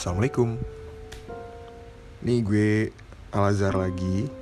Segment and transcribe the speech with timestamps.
[0.00, 0.56] Assalamualaikum.
[2.24, 2.88] Nih gue
[3.36, 4.32] Alazar lagi.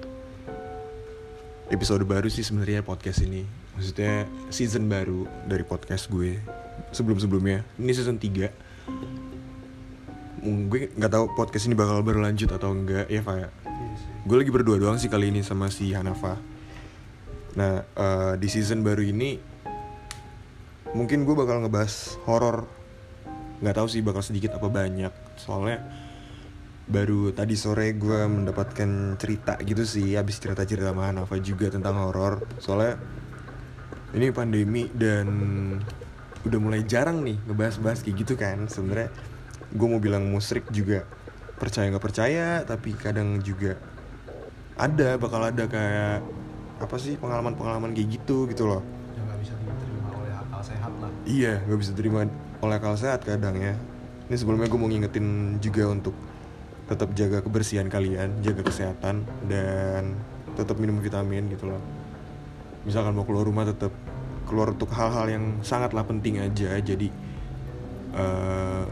[1.67, 3.43] Episode baru sih sebenarnya podcast ini.
[3.75, 6.39] Maksudnya season baru dari podcast gue.
[6.95, 7.67] Sebelum-sebelumnya.
[7.75, 13.11] Ini season 3 Hmm, Gue gak tahu podcast ini bakal berlanjut atau enggak.
[13.11, 13.51] Ya Faya
[14.31, 16.39] Gue lagi berdua doang sih kali ini sama si Hanafa.
[17.59, 19.43] Nah eh, di season baru ini
[20.95, 22.78] Mungkin gue bakal ngebahas horor
[23.59, 25.13] nggak tahu sih bakal sedikit apa banyak.
[25.39, 25.83] Soalnya
[26.89, 32.01] baru tadi sore gue mendapatkan cerita gitu sih habis cerita cerita sama Hanafa juga tentang
[32.01, 32.41] horor.
[32.63, 32.97] Soalnya
[34.17, 35.29] ini pandemi dan
[36.47, 39.13] udah mulai jarang nih ngebahas-bahas kayak gitu kan sebenarnya.
[39.69, 41.05] Gue mau bilang musrik juga
[41.59, 43.77] percaya nggak percaya tapi kadang juga
[44.79, 46.23] ada bakal ada kayak
[46.79, 48.81] apa sih pengalaman-pengalaman kayak gitu gitu loh.
[49.13, 51.11] Yang nggak bisa diterima oleh akal sehat lah.
[51.27, 52.21] Iya, nggak bisa terima
[52.63, 53.75] oleh akal sehat kadang ya.
[54.29, 56.13] Ini sebelumnya gue mau ngingetin juga untuk
[56.89, 60.17] tetap jaga kebersihan kalian, jaga kesehatan dan
[60.57, 61.81] tetap minum vitamin gitu loh.
[62.85, 63.93] Misalkan mau keluar rumah tetap
[64.49, 66.81] keluar untuk hal-hal yang sangatlah penting aja.
[66.81, 67.13] Jadi
[68.17, 68.85] eh,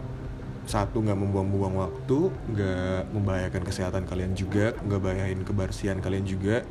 [0.69, 2.19] satu nggak membuang-buang waktu,
[2.53, 6.63] nggak membahayakan kesehatan kalian juga, nggak bahayain kebersihan kalian juga.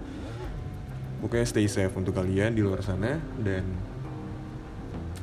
[1.25, 3.65] Pokoknya stay safe untuk kalian di luar sana dan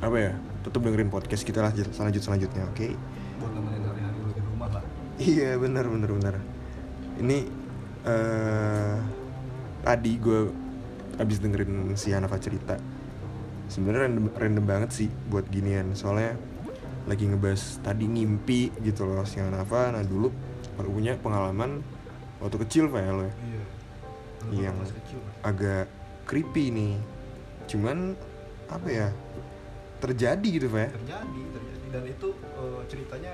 [0.03, 0.33] apa ya
[0.63, 2.87] tetap dengerin podcast kita lah selanjut selanjutnya oke?
[2.95, 4.83] Buat nemenin hari-hari lu di rumah lah.
[5.19, 6.35] Iya benar benar benar
[7.19, 7.45] ini
[8.03, 8.95] eh
[9.83, 10.39] tadi gue
[11.19, 12.75] abis dengerin si Hanafa cerita.
[13.69, 15.93] Sebenarnya random, random banget sih buat ginian.
[15.93, 16.35] Soalnya
[17.03, 19.93] lagi ngebahas tadi ngimpi gitu loh si Hanafa.
[19.93, 20.33] Nah dulu
[20.73, 21.85] baru punya pengalaman
[22.41, 23.33] waktu kecil Pak ya lo ya?
[23.45, 23.63] iya.
[24.69, 25.85] Yang- kecil agak
[26.25, 26.93] creepy nih.
[27.69, 28.17] Cuman
[28.67, 29.07] apa ya
[30.03, 30.91] terjadi gitu ya?
[30.91, 31.85] Terjadi terjadi.
[31.95, 33.31] Dan itu eh, ceritanya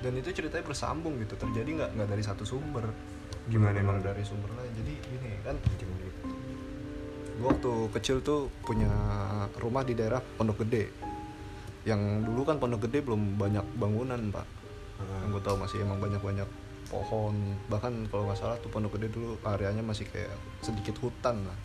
[0.00, 1.36] dan itu ceritanya bersambung gitu.
[1.36, 2.88] Terjadi nggak nggak dari satu sumber?
[3.48, 4.08] Gimana Bener-bener emang?
[4.08, 4.72] dari sumber lain?
[4.72, 5.56] Jadi gini kan
[7.34, 8.88] gue waktu kecil tuh punya
[9.58, 10.88] rumah di daerah Pondok Gede.
[11.84, 14.46] Yang dulu kan Pondok Gede belum banyak bangunan pak.
[15.02, 16.48] Yang gue tahu masih emang banyak banyak
[16.88, 17.34] pohon.
[17.68, 20.32] Bahkan kalau nggak salah tuh Pondok Gede dulu areanya masih kayak
[20.64, 21.58] sedikit hutan lah.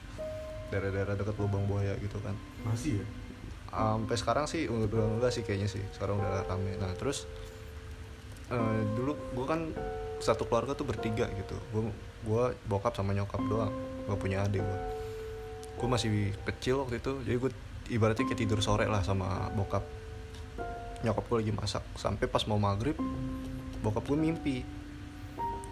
[0.74, 2.36] Daerah-daerah dekat lubang buaya gitu kan.
[2.66, 3.08] Masih ya
[3.70, 5.84] sampai sekarang sih udah enggak sih kayaknya sih.
[5.94, 6.76] Sekarang udah rame.
[6.78, 7.30] Nah terus
[8.50, 9.70] eh, dulu gue kan
[10.20, 11.56] satu keluarga tuh bertiga gitu.
[11.72, 11.94] Gue
[12.28, 13.74] gua bokap sama nyokap doang.
[14.10, 14.80] Gak punya adik gue
[15.80, 17.12] gue masih kecil waktu itu.
[17.24, 17.52] Jadi gue
[17.96, 19.88] ibaratnya kayak tidur sore lah sama bokap.
[21.08, 21.84] Nyokap gue lagi masak.
[21.96, 23.00] Sampai pas mau maghrib
[23.80, 24.58] bokap gue mimpi.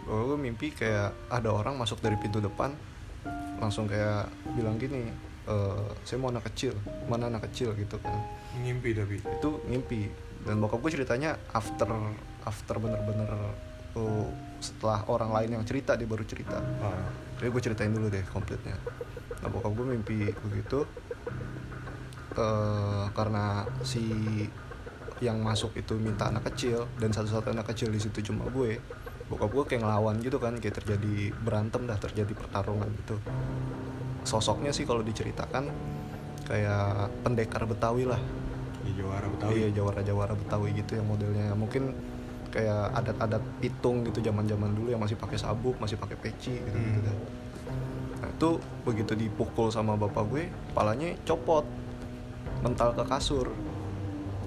[0.07, 2.71] Gue mimpi kayak ada orang masuk dari pintu depan
[3.57, 5.09] langsung kayak bilang gini
[5.47, 6.75] "Eh, saya mau anak kecil
[7.07, 8.19] mana anak kecil gitu kan.
[8.59, 9.15] Ngimpi tapi?
[9.23, 10.11] Itu ngimpi.
[10.43, 11.87] Dan bokap gue ceritanya after
[12.43, 13.31] after bener-bener
[13.95, 14.27] oh,
[14.59, 16.59] setelah orang lain yang cerita dia baru cerita.
[16.83, 17.07] Ah.
[17.37, 18.73] jadi gue ceritain dulu deh komplitnya
[19.37, 20.19] nah bokap gue mimpi
[20.49, 20.83] begitu.
[22.37, 24.03] Eh, karena si
[25.23, 28.81] yang masuk itu minta anak kecil dan satu-satu anak kecil di situ cuma gue.
[29.31, 33.15] Bokap gue kayak ngelawan gitu kan kayak terjadi berantem dah terjadi pertarungan gitu
[34.27, 35.71] sosoknya sih kalau diceritakan
[36.43, 38.19] kayak pendekar betawi lah
[38.87, 41.91] di Jawara Betawi Iya jawara-jawara Betawi gitu yang modelnya mungkin
[42.47, 47.11] kayak adat-adat pitung gitu zaman-zaman dulu yang masih pakai sabuk, masih pakai peci gitu gitu.
[47.11, 48.23] Hmm.
[48.23, 48.49] Nah, itu
[48.87, 51.67] begitu dipukul sama bapak gue, kepalanya copot.
[52.63, 53.51] Mental ke kasur.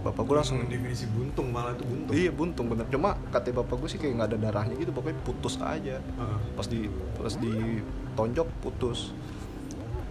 [0.00, 3.88] Bapak gue langsung definisi buntung malah itu buntung Iya buntung bener Cuma kata bapak gue
[3.92, 6.40] sih kayak nggak ada darahnya gitu Pokoknya putus aja Ah.
[6.56, 6.88] Pas di
[7.20, 9.12] pas ditonjok putus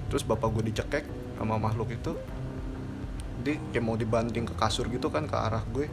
[0.09, 1.05] Terus bapak gue dicekek
[1.37, 2.17] sama makhluk itu.
[3.45, 5.87] Dia kayak mau dibanting ke kasur gitu kan ke arah gue.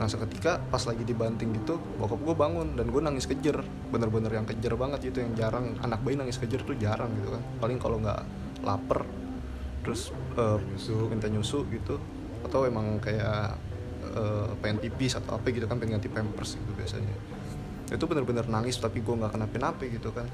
[0.00, 3.60] Nah seketika pas lagi dibanting gitu Bokap gue bangun dan gue nangis kejer.
[3.92, 5.76] Bener-bener yang kejer banget gitu Yang jarang.
[5.84, 7.42] Anak bayi nangis kejer tuh jarang gitu kan.
[7.60, 8.20] Paling kalau nggak
[8.64, 9.04] lapar
[9.82, 11.10] Terus Nyusu.
[11.12, 12.00] minta nyusu gitu.
[12.42, 13.54] Atau emang kayak
[14.16, 17.14] eh, pengen pipis atau apa gitu kan pengen ganti pampers gitu biasanya.
[17.92, 20.26] Itu bener-bener nangis tapi gue nggak kenapa-napa gitu kan.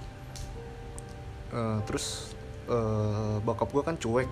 [1.52, 2.37] Eh, terus
[2.68, 4.28] eh, bokap gue kan cuek.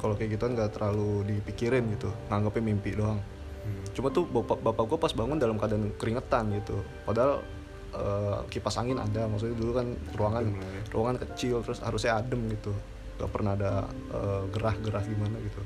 [0.00, 2.08] Kalau kayak gitu kan nggak terlalu dipikirin gitu.
[2.28, 3.20] Nganggapnya mimpi doang.
[3.60, 3.84] Hmm.
[3.92, 6.80] cuma tuh bapak bapak gue pas bangun dalam keadaan keringetan gitu.
[7.04, 7.44] Padahal
[7.92, 9.28] eh, kipas angin ada.
[9.28, 9.86] Maksudnya dulu kan
[10.16, 10.82] ruangan ya.
[10.92, 12.72] ruangan kecil terus harusnya adem gitu.
[13.20, 15.60] Gak pernah ada eh, gerah-gerah gimana gitu.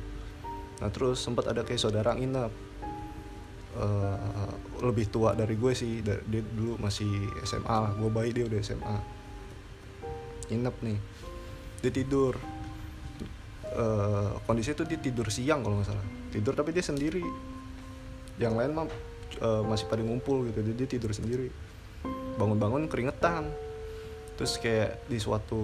[0.83, 2.53] Nah terus sempat ada kayak saudara nginep.
[3.75, 4.51] Eh,
[4.83, 6.03] lebih tua dari gue sih.
[6.03, 7.95] Dia dulu masih SMA lah.
[7.95, 8.99] Gue bayi dia udah SMA
[10.51, 10.99] nginep nih
[11.85, 12.41] dia tidur.
[13.75, 16.07] Eh, kondisinya tuh dia tidur siang kalau nggak salah.
[16.33, 17.21] Tidur tapi dia sendiri.
[18.41, 18.89] Yang lain mah
[19.45, 20.65] eh, masih pada ngumpul gitu.
[20.65, 21.53] Jadi dia tidur sendiri.
[22.41, 23.53] Bangun-bangun keringetan.
[24.41, 25.63] Terus kayak di suatu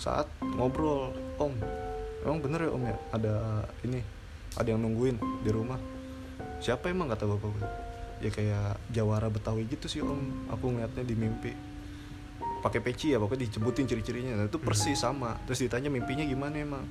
[0.00, 1.52] saat ngobrol om
[2.24, 2.96] emang bener ya om ya?
[3.12, 3.34] Ada
[3.84, 4.00] ini
[4.56, 5.76] ada yang nungguin di rumah.
[6.62, 7.10] Siapa emang?
[7.10, 7.68] kata bapak gue.
[8.22, 10.46] Ya kayak jawara betawi gitu sih om.
[10.54, 11.71] Aku ngeliatnya di mimpi
[12.62, 14.38] pakai peci ya pokoknya disebutin ciri-cirinya.
[14.38, 15.34] Nah, itu persis sama.
[15.50, 16.86] Terus ditanya mimpinya gimana emang?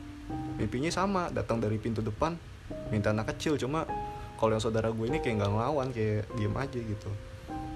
[0.60, 2.36] Mimpinya sama datang dari pintu depan
[2.92, 3.56] minta anak kecil.
[3.56, 3.88] Cuma
[4.36, 7.10] kalau yang saudara gue ini kayak nggak ngelawan kayak diem aja gitu.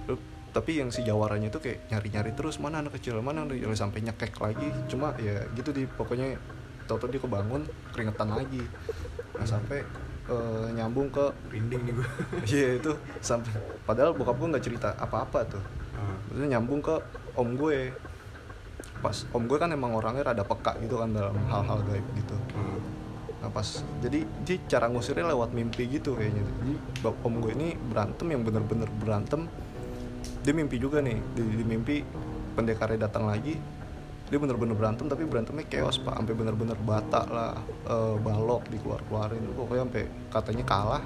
[0.06, 0.20] Terus,
[0.52, 3.72] tapi yang si jawaranya itu kayak nyari-nyari terus mana anak kecil mana anak kecil?
[3.80, 4.68] Sampai nyekek lagi.
[4.92, 6.36] Cuma ya gitu di pokoknya
[6.86, 7.64] tau-tau dia kebangun
[7.96, 8.64] keringetan lagi.
[9.40, 9.80] Nah sampai
[10.28, 12.10] eh, nyambung ke rinding nih gue
[12.52, 12.92] iya itu
[13.24, 13.56] sampai
[13.88, 15.64] padahal bokap gue nggak cerita apa-apa tuh.
[16.28, 16.96] Maksudnya nyambung ke
[17.36, 17.94] om gue.
[19.04, 22.36] Pas om gue kan emang orangnya rada peka gitu kan dalam hal-hal gaib gitu.
[23.44, 26.42] Nah pas jadi dia cara ngusirnya lewat mimpi gitu kayaknya.
[26.42, 26.74] Jadi
[27.06, 29.46] om gue ini berantem yang bener-bener berantem.
[30.42, 32.02] Dia mimpi juga nih di, di mimpi
[32.58, 33.60] pendekarnya datang lagi
[34.26, 36.18] dia bener-bener berantem tapi berantemnya chaos pak.
[36.18, 37.54] Sampai bener-bener bata lah
[37.86, 39.54] eh, balok dikeluar-keluarin.
[39.54, 40.04] Pokoknya sampai
[40.34, 41.04] katanya kalah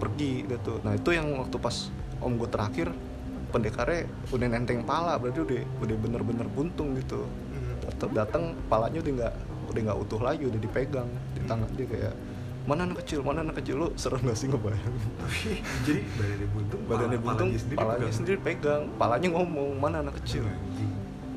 [0.00, 0.80] pergi gitu.
[0.80, 1.92] Nah itu yang waktu pas
[2.24, 2.88] om gue terakhir
[3.50, 7.26] pendekarnya udah nenteng pala berarti udah udah bener-bener buntung gitu.
[7.84, 9.34] Datang datang palanya udah nggak
[9.70, 12.14] udah nggak utuh lagi udah dipegang di tangan dia kayak
[12.68, 13.74] mana anak kecil mana anak kecil?
[13.80, 14.94] Lu serem gak sih ngebayang
[15.86, 18.82] jadi badannya buntung badannya buntung palanya sendiri pegang?
[19.00, 20.44] palanya ngomong mana anak kecil?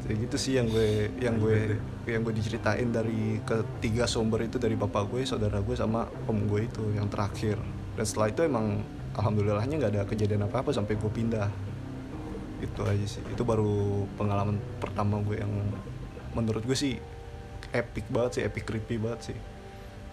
[0.04, 1.80] Kayak gitu sih yang gue yang gue
[2.12, 6.68] yang gue diceritain dari ketiga sumber itu dari bapak gue saudara gue sama om gue
[6.68, 7.56] itu yang terakhir.
[7.96, 8.84] Dan setelah itu emang
[9.16, 11.48] alhamdulillahnya nggak ada kejadian apa apa sampai gue pindah
[12.64, 13.22] itu aja sih.
[13.28, 15.52] Itu baru pengalaman pertama gue yang
[16.34, 16.98] menurut gue sih
[17.74, 19.38] epic banget sih epic creepy banget sih.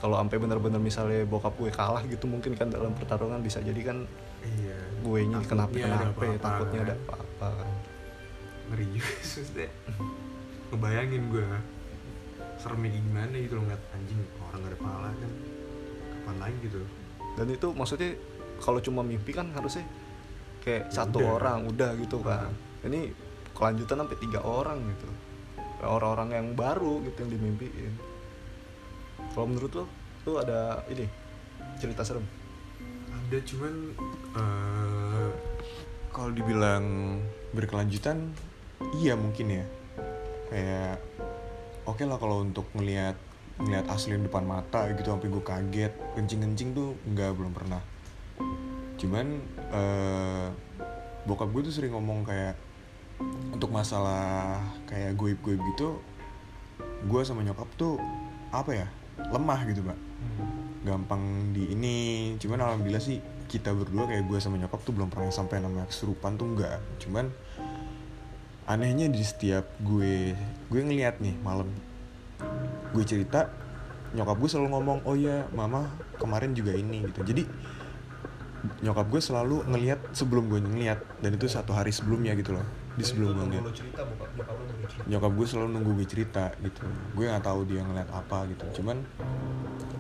[0.01, 4.09] Kalau sampai bener-bener misalnya bokap gue kalah gitu mungkin kan dalam pertarungan bisa jadi kan
[4.43, 4.79] iya.
[5.05, 6.89] gue ini kenapa kenapa ya, takutnya kan.
[6.89, 7.49] ada apa-apa.
[7.61, 7.71] Kan
[8.71, 9.69] ngeri juga maksudnya
[10.71, 11.45] ngebayangin gue
[12.61, 15.33] seremnya gimana gitu loh ngeliat anjing orang gak ada pala kan.
[16.11, 16.81] Kapan lagi gitu?
[17.37, 18.11] Dan itu maksudnya
[18.61, 19.85] kalau cuma mimpi kan harusnya
[20.61, 21.37] kayak Ya satu udah.
[21.41, 22.53] orang udah gitu kan
[22.85, 23.13] ini
[23.61, 25.09] kelanjutan sampai tiga orang gitu.
[25.81, 27.93] Orang-orang yang baru gitu yang dimimpiin.
[29.37, 29.85] Kalau menurut lo
[30.25, 31.05] tuh ada ini
[31.77, 32.25] cerita serem?
[33.13, 33.75] Ada cuman
[34.37, 35.29] eh
[36.11, 36.85] kalau dibilang
[37.53, 38.33] berkelanjutan
[39.01, 39.65] iya mungkin ya.
[40.49, 40.97] Kayak
[41.85, 43.17] oke lah kalau untuk ngelihat
[43.61, 45.93] ngelihat asli depan mata gitu sampai gue kaget.
[46.17, 47.81] Kencing kencing tuh nggak belum pernah
[49.01, 49.27] cuman
[49.73, 50.47] eh
[51.25, 52.55] bokap gue tuh sering ngomong kayak
[53.53, 56.01] untuk masalah kayak goib goib gitu
[57.09, 57.97] gue sama nyokap tuh
[58.53, 58.87] apa ya
[59.33, 59.99] lemah gitu pak
[60.85, 61.97] gampang di ini
[62.41, 63.21] cuman alhamdulillah sih
[63.51, 66.79] kita berdua kayak gue sama nyokap tuh belum pernah sampai namanya kesurupan tuh enggak.
[67.03, 67.35] Cuman
[68.71, 70.39] anehnya di setiap gue
[70.71, 71.67] gue ngeliat nih malam
[72.95, 73.51] gue cerita
[74.15, 75.91] nyokap gue selalu ngomong oh iya mama
[76.23, 77.27] kemarin juga ini gitu.
[77.27, 77.43] Jadi
[78.85, 83.05] nyokap gue selalu ngeliat sebelum gue ngeliat dan itu satu hari sebelumnya gitu loh di
[83.05, 83.65] sebelum gue ngeliat.
[83.73, 84.03] cerita
[85.09, 86.85] nyokap gue selalu nunggu gue cerita gitu.
[87.17, 88.83] Gue nggak tahu dia ngeliat apa gitu.
[88.83, 89.01] Cuman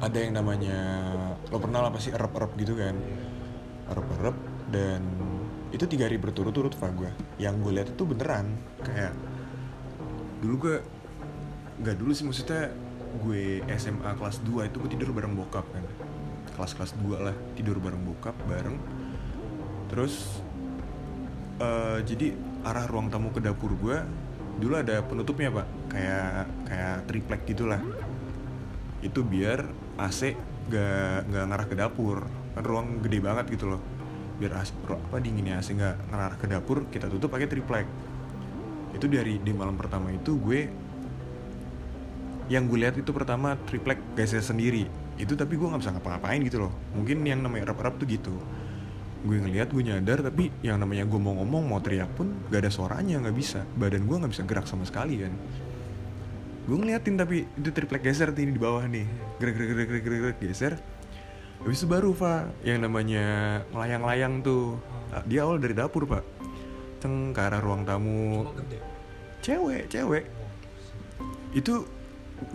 [0.01, 0.79] ada yang namanya
[1.49, 2.94] lo pernah lah pasti erep erep gitu kan?
[3.89, 4.37] Erep erep
[4.69, 5.01] dan
[5.70, 7.11] itu tiga hari berturut-turut pak gue.
[7.41, 8.46] Yang gue lihat itu beneran.
[8.84, 9.17] Kayak
[10.44, 10.77] dulu gue
[11.81, 12.69] nggak dulu sih maksudnya
[13.25, 15.82] gue SMA kelas 2 itu gue tidur bareng bokap kan
[16.60, 18.76] kelas kelas 2 lah tidur bareng bokap bareng.
[19.88, 20.44] Terus
[21.56, 22.36] eh, jadi
[22.69, 23.96] arah ruang tamu ke dapur gue
[24.60, 25.67] dulu ada penutupnya pak.
[25.88, 27.81] Kayak kayak triplek gitulah.
[29.00, 29.64] Itu biar
[29.96, 30.36] AC
[30.69, 32.29] gak nggak ngarah ke dapur.
[32.52, 33.81] Kan ruang gede banget gitu loh.
[34.36, 37.88] Biar AC, apa dinginnya AC nggak ngarah ke dapur kita tutup pakai triplek.
[38.93, 40.69] Itu dari di malam pertama itu gue
[42.52, 46.65] yang gue lihat itu pertama triplek geser sendiri itu tapi gue nggak bisa ngapa-ngapain gitu
[46.65, 46.72] loh.
[46.96, 48.32] Mungkin yang namanya rap-rap tuh gitu.
[49.20, 52.70] Gue ngeliat gue nyadar tapi yang namanya gue mau ngomong mau teriak pun gak ada
[52.72, 53.60] suaranya nggak bisa.
[53.77, 55.36] Badan gue nggak bisa gerak sama sekali kan.
[56.65, 59.05] Gue ngeliatin tapi itu triplek geser ini di bawah nih.
[59.36, 60.72] Gerak gerak gerak gerak gerak, gerak geser.
[61.60, 64.81] Habis itu baru pak yang namanya melayang-layang tuh.
[65.29, 66.24] Dia awal dari dapur pak.
[67.05, 68.48] Ceng ke arah ruang tamu.
[69.44, 70.24] Cewek cewek.
[71.53, 71.84] Itu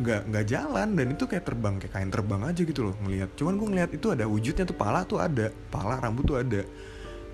[0.01, 0.88] nggak nggak jalan.
[0.98, 3.34] Dan itu kayak terbang kayak kain terbang aja gitu loh ngelihat.
[3.38, 6.62] Cuman gue ngeliat itu ada wujudnya tuh pala tuh ada pala rambut tuh ada.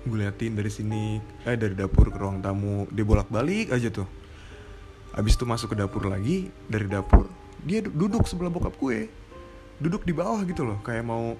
[0.02, 4.08] Gue liatin dari sini eh dari dapur ke ruang tamu dia bolak balik aja tuh.
[5.12, 7.28] Abis itu masuk ke dapur lagi dari dapur
[7.62, 9.06] dia du- duduk sebelah bokap gue.
[9.78, 11.38] Duduk di bawah gitu loh kayak mau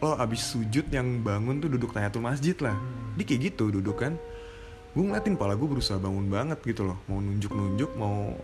[0.00, 2.76] lo abis sujud yang bangun tuh duduk tayatul masjid lah.
[3.16, 4.16] Dia kayak gitu duduk kan.
[4.90, 6.98] Gue ngeliatin pala gue berusaha bangun banget gitu loh.
[7.08, 8.36] Mau nunjuk nunjuk mau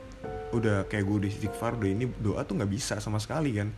[0.55, 3.71] udah kayak gue di istighfar udah ini doa tuh nggak bisa sama sekali kan.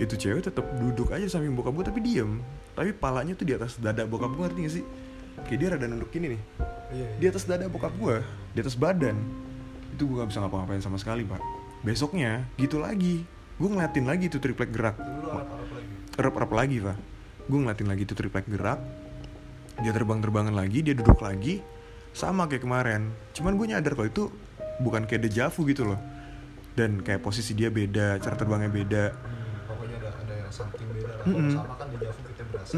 [0.00, 2.40] Itu cewek tetap duduk aja samping bokap gue tapi diem.
[2.72, 4.84] Tapi palanya tuh di atas dada bokap gue ngerti gak sih?
[5.44, 6.42] Kayak dia rada nunduk gini nih.
[6.90, 8.16] Iya, di atas dada bokap gue
[8.56, 9.14] di atas badan
[9.92, 11.42] itu gue gak bisa ngapa-ngapain sama sekali pak.
[11.84, 13.28] Besoknya gitu lagi.
[13.60, 14.96] Gue ngeliatin lagi tuh triplek gerak.
[16.16, 16.80] Arab-Arab lagi.
[16.80, 16.96] pak.
[17.44, 18.80] Gue ngeliatin lagi tuh triplek gerak.
[19.84, 21.60] Dia terbang-terbangan lagi dia duduk lagi.
[22.16, 23.12] Sama kayak kemarin.
[23.36, 24.24] Cuman gue nyadar kalau itu
[24.80, 26.00] bukan kayak dejavu gitu loh.
[26.74, 29.04] Dan kayak posisi dia beda cara terbangnya beda.
[29.12, 31.24] Hmm, pokoknya ada ada yang something beda lah.
[31.52, 32.72] Sama kan kita berasa.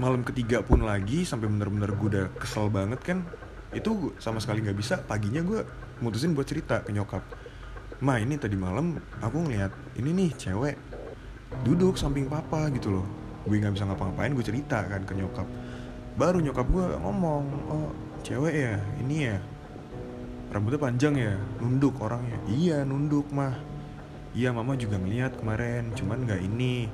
[0.00, 3.18] Malam ketiga pun lagi sampai bener-bener gue udah kesel banget kan.
[3.72, 5.00] Itu sama sekali nggak bisa.
[5.00, 5.64] Paginya gue
[6.04, 7.24] mutusin buat cerita ke nyokap.
[8.02, 10.76] Ma ini tadi malam aku ngeliat ini nih cewek
[11.62, 13.06] duduk samping papa gitu loh.
[13.46, 15.46] Gue nggak bisa ngapa-ngapain gue cerita kan ke nyokap.
[16.18, 17.88] Baru nyokap gue ngomong oh
[18.26, 19.36] cewek ya ini ya
[20.52, 21.34] rambutnya panjang ya?
[21.64, 22.36] Nunduk orangnya?
[22.44, 23.56] Iya nunduk mah.
[24.36, 26.92] Iya mama juga ngeliat kemarin cuman nggak ini.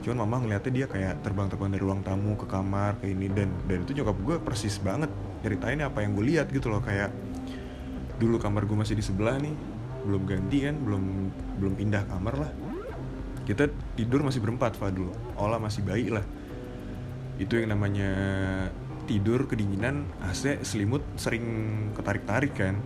[0.00, 3.84] Cuman mama ngeliatnya dia kayak terbang-terbang dari ruang tamu ke kamar ke ini dan dan
[3.84, 5.10] itu nyokap gue persis banget
[5.42, 7.12] ceritain apa yang gue lihat gitu loh kayak
[8.16, 9.52] dulu kamar gue masih di sebelah nih
[10.00, 11.04] belum ganti kan belum
[11.60, 12.52] belum pindah kamar lah.
[13.44, 13.66] Kita
[13.98, 16.22] tidur masih berempat Fa dulu Ola masih bayi lah.
[17.36, 18.10] Itu yang namanya
[19.10, 21.42] tidur kedinginan AC selimut sering
[21.98, 22.78] ketarik-tarik kan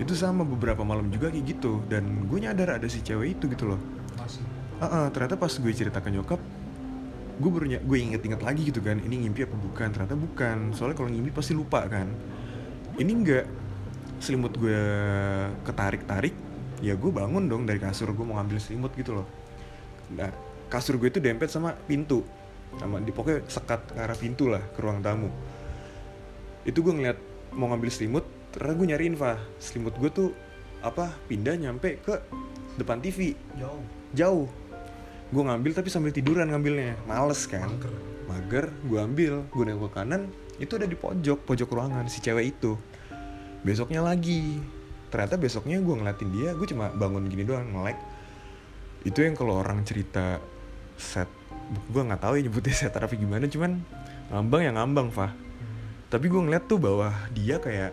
[0.00, 1.84] itu sama beberapa malam juga kayak gitu.
[1.90, 3.80] Dan gue nyadar ada si cewek itu gitu loh.
[4.16, 4.44] Masih.
[4.82, 6.40] Ah, ah, ternyata pas gue cerita ke nyokap
[7.32, 9.88] gue baru gue inget-inget lagi gitu kan ini ngimpi apa bukan?
[9.90, 10.56] Ternyata bukan.
[10.76, 12.06] Soalnya kalau ngimpi pasti lupa kan.
[13.00, 13.46] Ini enggak
[14.22, 14.82] selimut gue
[15.66, 16.36] ketarik-tarik
[16.78, 19.26] ya gue bangun dong dari kasur gue mau ngambil selimut gitu loh.
[20.14, 20.30] Nah
[20.68, 22.22] kasur gue itu dempet sama pintu.
[22.78, 25.28] Sama di pokoknya sekat ke arah pintu lah ke ruang tamu.
[26.62, 27.18] Itu gue ngeliat
[27.56, 29.40] mau ngambil selimut ternyata gue nyariin Fah.
[29.58, 30.30] Selimut gue tuh
[30.84, 32.20] apa pindah nyampe ke
[32.76, 33.84] depan TV Jauh.
[34.12, 34.46] jauh.
[35.32, 37.00] Gue ngambil tapi sambil tiduran ngambilnya.
[37.08, 37.66] Males kan?
[37.66, 37.94] Mager.
[38.22, 42.54] mager gue ambil gue nengok ke kanan itu udah di pojok pojok ruangan si cewek
[42.54, 42.78] itu.
[43.66, 44.60] Besoknya lagi.
[45.10, 47.98] Ternyata besoknya gue ngeliatin dia gue cuma bangun gini doang ngelek
[49.02, 50.38] itu yang kalau orang cerita
[50.94, 51.26] set
[51.90, 53.82] gue nggak tahu ya nyebutnya set terapi gimana cuman
[54.30, 55.32] ngambang yang ngambang Fah.
[56.12, 57.92] Tapi gue ngeliat tuh bahwa dia kayak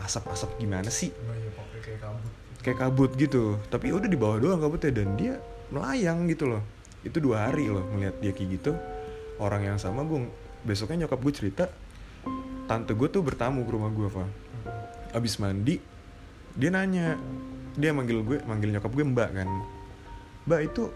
[0.00, 1.12] asap-asap gimana sih?
[1.12, 2.32] Nah, ya pakai kayak kabut.
[2.60, 3.42] kayak kabut gitu.
[3.70, 5.34] Tapi udah di bawah doang kabutnya dan dia
[5.70, 6.62] melayang gitu loh.
[7.06, 8.72] Itu dua hari loh ngeliat dia kayak gitu.
[9.38, 10.26] Orang yang sama gue
[10.66, 11.64] besoknya nyokap gue cerita
[12.66, 14.26] tante gue tuh bertamu ke rumah gue Fa
[15.14, 15.78] abis mandi
[16.58, 17.14] dia nanya
[17.78, 19.48] dia manggil gue manggil nyokap gue mbak kan.
[20.50, 20.90] Mbak itu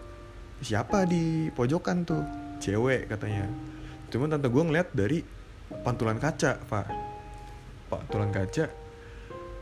[0.59, 2.23] siapa di pojokan tuh?
[2.59, 3.47] Cewek katanya.
[4.11, 5.23] Cuman tante gue ngeliat dari
[5.85, 6.87] pantulan kaca pak.
[7.87, 8.80] Pantulan kaca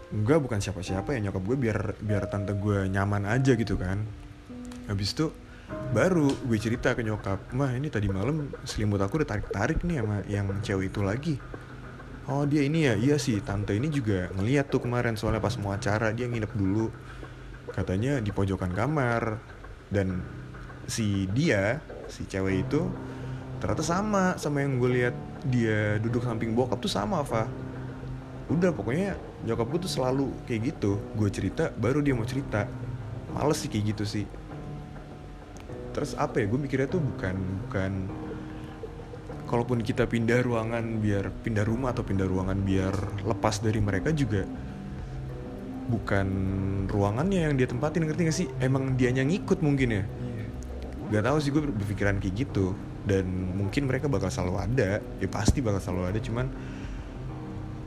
[0.09, 4.01] enggak bukan siapa-siapa ya nyokap gue biar biar tante gue nyaman aja gitu kan.
[4.89, 5.29] Habis itu
[5.93, 10.17] baru gue cerita ke nyokap mah ini tadi malam selimut aku udah tarik-tarik nih sama
[10.25, 11.35] yang cewek itu lagi.
[12.29, 12.93] Oh dia ini ya?
[12.93, 16.89] Iya sih tante ini juga ngeliat tuh kemarin soalnya pas mau acara dia nginep dulu.
[17.73, 19.37] Katanya di pojokan kamar.
[19.89, 20.21] Dan
[20.85, 22.85] si dia si cewek itu
[23.57, 25.15] ternyata sama sama yang gue lihat
[25.49, 27.49] dia duduk samping bokap tuh sama Fa
[28.49, 29.13] udah pokoknya
[29.45, 30.97] nyokap gue tuh selalu kayak gitu.
[31.13, 32.65] Gue cerita baru dia mau cerita.
[33.29, 34.25] Males sih kayak gitu sih.
[35.93, 37.91] Terus apa ya gue mikirnya tuh bukan bukan
[39.49, 42.93] kalaupun kita pindah ruangan biar pindah rumah atau pindah ruangan biar
[43.25, 44.45] lepas dari mereka juga
[45.89, 46.27] bukan
[46.85, 48.47] ruangannya yang dia tempatin ngerti gak sih?
[48.61, 50.03] Emang dianya ngikut mungkin ya?
[50.05, 50.45] Iya.
[51.17, 52.77] Gak tahu sih gue berpikiran kayak gitu.
[53.09, 53.25] Dan
[53.57, 55.01] mungkin mereka bakal selalu ada.
[55.17, 56.45] Ya pasti bakal selalu ada cuman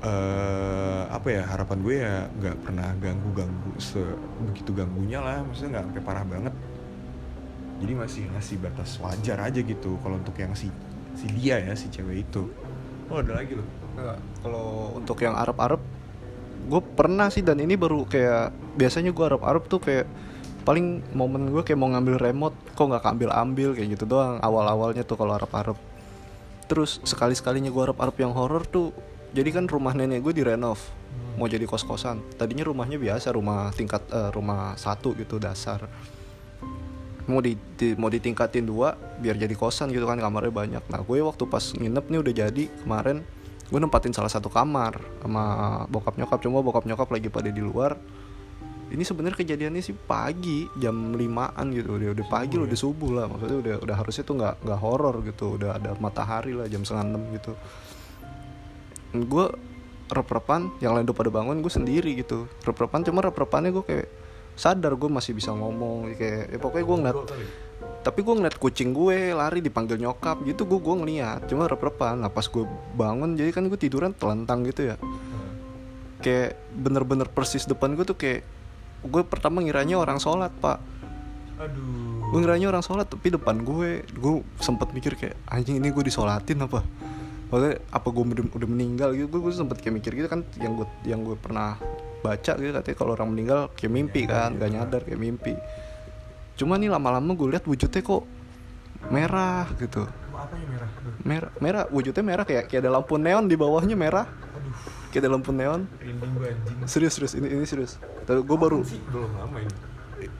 [0.03, 5.47] eh apa ya harapan gue ya nggak pernah ganggu ganggu sebegitu ganggunya lah.
[5.47, 6.55] Maksudnya nggak sampai parah banget.
[7.83, 10.71] Jadi masih ngasih batas wajar aja gitu kalau untuk yang si
[11.15, 12.51] si dia ya si cewek itu.
[13.11, 13.67] Oh ada lagi loh.
[14.43, 15.83] Kalau untuk yang Arab-Arab
[16.63, 20.07] gue pernah sih dan ini baru kayak biasanya gue Arab-Arab tuh kayak
[20.63, 25.03] paling momen gue kayak mau ngambil remote kok nggak ambil ambil kayak gitu doang awal-awalnya
[25.03, 25.75] tuh kalau Arab-Arab.
[26.71, 28.95] Terus sekali-sekalinya gue Arab-Arab yang horor tuh
[29.33, 30.79] jadi kan rumah nenek gue direnov
[31.37, 32.21] mau jadi kos-kosan.
[32.37, 35.89] Tadinya rumahnya biasa rumah tingkat eh, rumah satu gitu dasar.
[37.25, 40.85] Mau di, di- mau ditingkatin dua biar jadi kosan gitu kan kamarnya banyak.
[40.91, 43.25] Nah gue waktu pas nginep nih udah jadi kemarin
[43.73, 45.45] gue nempatin salah satu kamar sama
[45.89, 46.39] bokap nyokap.
[46.45, 47.97] Cuma bokap nyokap lagi pada di luar.
[48.93, 51.97] Ini sebenarnya kejadiannya sih pagi jam limaan gitu.
[51.97, 52.69] Udah udah pagi Subuh loh ya?
[52.69, 53.25] udah subuh lah.
[53.33, 55.57] Maksudnya udah udah harusnya tuh nggak nggak horor gitu.
[55.57, 57.57] Udah ada matahari lah jam setengah enam gitu
[59.12, 59.47] gue
[60.12, 62.49] rep-repan yang lain udah pada bangun gue sendiri gitu.
[62.64, 64.09] Rep-repan cuma rep-repannya gue kayak
[64.52, 67.19] sadar gue masih bisa ngomong kayak ya pokoknya gue ngeliat
[68.04, 71.49] tapi gue ngeliat kucing gue lari dipanggil nyokap gitu gue gue ngeliat.
[71.49, 72.64] Cuma rep-repan nah pas gue
[72.99, 74.97] bangun jadi kan gue tiduran telentang gitu ya.
[76.23, 78.45] Kayak bener-bener persis depan gue tuh kayak
[79.02, 80.78] gue pertama ngiranya orang sholat pak.
[81.62, 82.33] Aduh.
[82.33, 86.64] Gue ngiranya orang sholat tapi depan gue gue sempet mikir kayak anjing ini gue disolatin
[86.64, 86.83] apa
[87.53, 90.73] Maksudnya apa gue udah, udah meninggal gitu gue, gue sempet kayak mikir gitu kan yang
[90.73, 91.77] gue yang gue pernah
[92.25, 95.53] baca gitu katanya kalau orang meninggal kayak mimpi kan gak nyadar kayak mimpi.
[96.57, 98.25] Cuma nih lama-lama gue lihat wujudnya kok
[99.13, 100.09] merah gitu.
[100.33, 100.91] Apa yang merah?
[101.29, 104.25] Merah merah wujudnya merah kayak kayak ada lampu neon di bawahnya merah.
[104.25, 104.73] Aduh.
[105.13, 105.85] Kayak ada lampu neon.
[106.89, 108.01] Serius serius ini ini serius.
[108.25, 109.01] Tapi gue baru Apaan sih?
[109.13, 109.92] Belum lama ini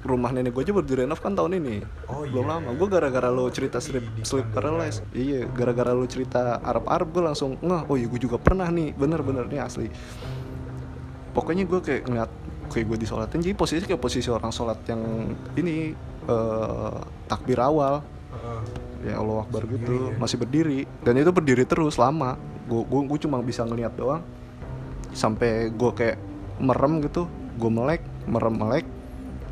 [0.02, 1.76] rumah nenek gue aja baru direnov kan tahun ini.
[2.11, 2.52] Oh, belum iya.
[2.59, 2.68] lama.
[2.75, 4.50] Gue gara-gara lo cerita sleep Pandora.
[4.50, 8.66] paralysis iya gara-gara lo cerita Arab Arab gue langsung ngeh oh iya gue juga pernah
[8.66, 8.99] nih.
[8.99, 9.87] Bener-bener nih asli.
[11.32, 12.30] Pokoknya gue kayak ngeliat
[12.66, 13.40] kayak gue disolatin.
[13.47, 15.02] Jadi posisi kayak posisi orang sholat yang
[15.54, 15.94] ini
[16.26, 16.99] eh,
[17.30, 18.02] takbir awal.
[18.32, 18.62] Heeh.
[19.02, 20.11] ya Allah Akbar gitu.
[20.11, 20.18] Ya?
[20.18, 20.80] masih berdiri.
[21.06, 22.35] Dan itu berdiri terus lama.
[22.66, 24.26] Gue gue cuma bisa ngeliat doang.
[25.14, 26.18] Sampai gue kayak
[26.59, 27.30] merem gitu.
[27.54, 28.87] Gue melek merem melek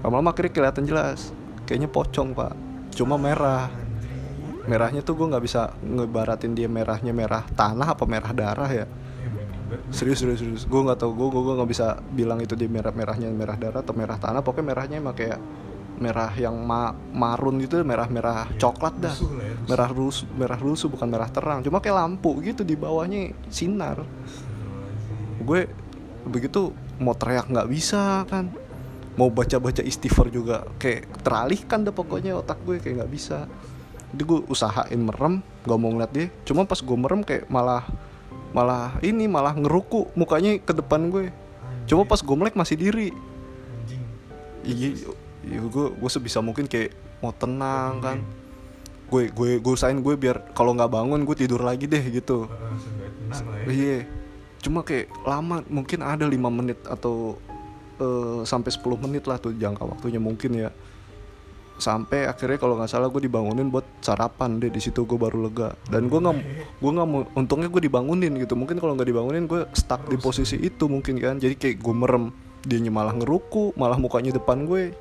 [0.00, 1.32] lama-lama akhirnya kelihatan jelas.
[1.68, 2.52] Kayaknya pocong pak.
[2.96, 3.68] Cuma merah.
[4.66, 8.86] Merahnya tuh gue nggak bisa ngebaratin dia merahnya merah tanah apa merah darah ya.
[9.94, 10.62] Serius serius serius.
[10.66, 11.12] Gue nggak tahu.
[11.14, 14.40] Gue gue nggak bisa bilang itu dia merah merahnya merah darah atau merah tanah.
[14.42, 15.40] Pokoknya merahnya emang kayak
[16.00, 19.12] merah yang ma marun gitu merah merah coklat dah.
[19.12, 21.60] Ya, merah rusuh merah rusuh bukan merah terang.
[21.60, 24.00] Cuma kayak lampu gitu di bawahnya sinar.
[25.44, 25.68] Gue
[26.24, 28.52] begitu mau teriak nggak bisa kan
[29.18, 30.66] mau baca baca istighfar juga.
[30.78, 33.46] Kayak teralihkan deh pokoknya otak gue kayak nggak bisa.
[34.10, 36.26] Jadi gue usahain merem gak mau ngeliat dia.
[36.42, 37.86] Cuma pas gue merem kayak malah
[38.50, 41.30] malah ini malah ngeruku mukanya ke depan gue.
[41.86, 43.14] Cuma pas gue melek masih diri.
[44.66, 45.14] Iya
[45.46, 48.18] iya gue gue sebisa mungkin kayak mau tenang kan.
[49.06, 52.50] Gue gue gue usahain gue biar kalau nggak bangun gue tidur lagi deh gitu.
[53.66, 53.70] Ya.
[53.70, 53.98] Iya.
[54.60, 57.38] Cuma kayak lama mungkin ada lima menit atau
[58.00, 60.70] eh, sampai 10 menit lah tuh jangka waktunya mungkin ya.
[61.80, 65.72] Sampai akhirnya kalau nggak salah gue dibangunin buat sarapan deh di situ gue baru lega.
[65.88, 66.36] Dan gue nggak
[66.76, 68.52] gue nggak mau untungnya gue dibangunin gitu.
[68.52, 71.40] Mungkin kalau nggak dibangunin gue stuck di posisi itu mungkin kan.
[71.40, 72.32] Jadi kayak gue merem.
[72.60, 74.92] Dia malah ngeruku malah mukanya depan gue.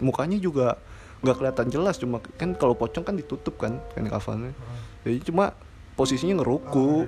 [0.00, 0.80] Mukanya juga
[1.22, 4.56] nggak kelihatan jelas cuma kan kalau pocong kan ditutup kan kan kafannya.
[5.04, 5.52] Jadi cuma
[5.94, 7.04] posisinya ngeruku.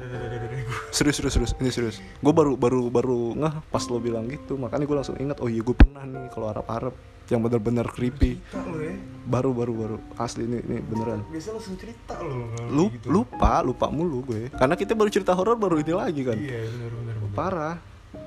[0.92, 1.52] Serius serius serius.
[1.58, 1.96] Ini serius.
[2.20, 4.60] Gue baru baru baru ngeh pas lo bilang gitu.
[4.60, 6.94] Makanya gue langsung ingat oh iya gue pernah nih kalau Arab Arab
[7.32, 8.36] yang benar-benar creepy.
[8.52, 8.92] Ya.
[9.24, 9.96] Baru baru baru.
[10.20, 11.24] Asli ini ini beneran.
[11.32, 12.52] Biasa langsung cerita lo.
[12.68, 13.08] Lu gitu.
[13.08, 14.52] lupa lupa mulu gue.
[14.52, 16.36] Karena kita baru cerita horor baru ini lagi kan?
[16.36, 17.34] Iya benar benar benar.
[17.34, 17.76] parah.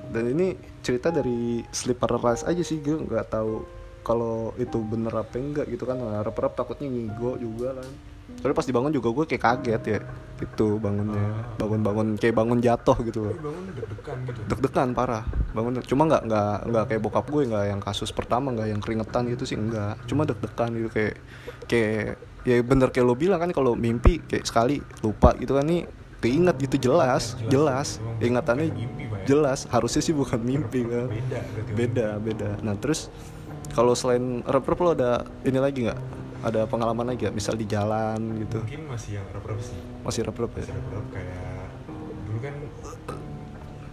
[0.08, 3.64] Dan ini cerita dari sleep paralysis aja sih gue nggak tahu
[4.04, 6.02] kalau itu bener apa enggak gitu kan.
[6.02, 7.88] Harap-harap takutnya ngigo juga kan
[8.38, 10.00] Soalnya pas dibangun juga gue kayak kaget ya
[10.38, 11.58] gitu bangunnya.
[11.58, 13.34] Bangun-bangun kayak bangun jatuh gitu loh.
[13.34, 14.40] Bangun deg-degan gitu.
[14.46, 15.24] Deg-degan parah.
[15.50, 19.26] Bangun cuma nggak nggak nggak kayak bokap gue nggak yang kasus pertama nggak yang keringetan
[19.26, 21.14] gitu sih enggak cuma deg-degan gitu kayak
[21.66, 25.84] kayak ya bener kayak lo bilang kan kalau mimpi kayak sekali lupa gitu kan nih
[26.22, 29.26] keinget gitu jelas jelas ingatannya ya?
[29.26, 29.66] jelas.
[29.68, 31.10] Harusnya sih bukan mimpi kan.
[31.74, 33.10] Beda beda nah terus
[33.74, 36.00] kalau selain rep lo ada ini lagi nggak
[36.38, 37.34] ada pengalaman lagi gak?
[37.34, 38.62] misal di jalan gitu.
[38.62, 39.78] Mungkin masih yang rep-rep sih.
[40.06, 40.46] Masih rep ya?
[40.46, 41.66] Masih rep-rep kayak
[42.28, 42.54] dulu kan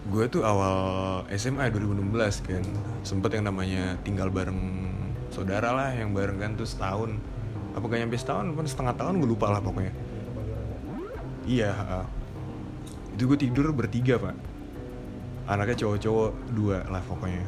[0.05, 0.77] gue tuh awal
[1.34, 2.63] SMA 2016 kan.
[3.01, 4.62] Sempet yang namanya tinggal bareng
[5.34, 7.17] saudara lah yang bareng kan tuh setahun.
[7.73, 9.93] Apa gak nyampe setahun apa setengah tahun gue lupa lah pokoknya.
[11.45, 11.73] Iya
[13.15, 14.36] itu gue tidur bertiga pak.
[15.47, 17.47] Anaknya cowok-cowok dua lah pokoknya.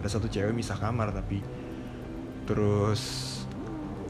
[0.00, 1.42] Ada satu cewek misah kamar tapi
[2.42, 3.41] terus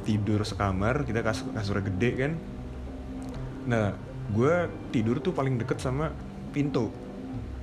[0.03, 2.33] tidur sekamar kita kas kasurnya gede kan?
[3.67, 3.95] Nah
[4.33, 4.55] gue
[4.91, 6.11] tidur tuh paling deket sama
[6.51, 6.91] pintu.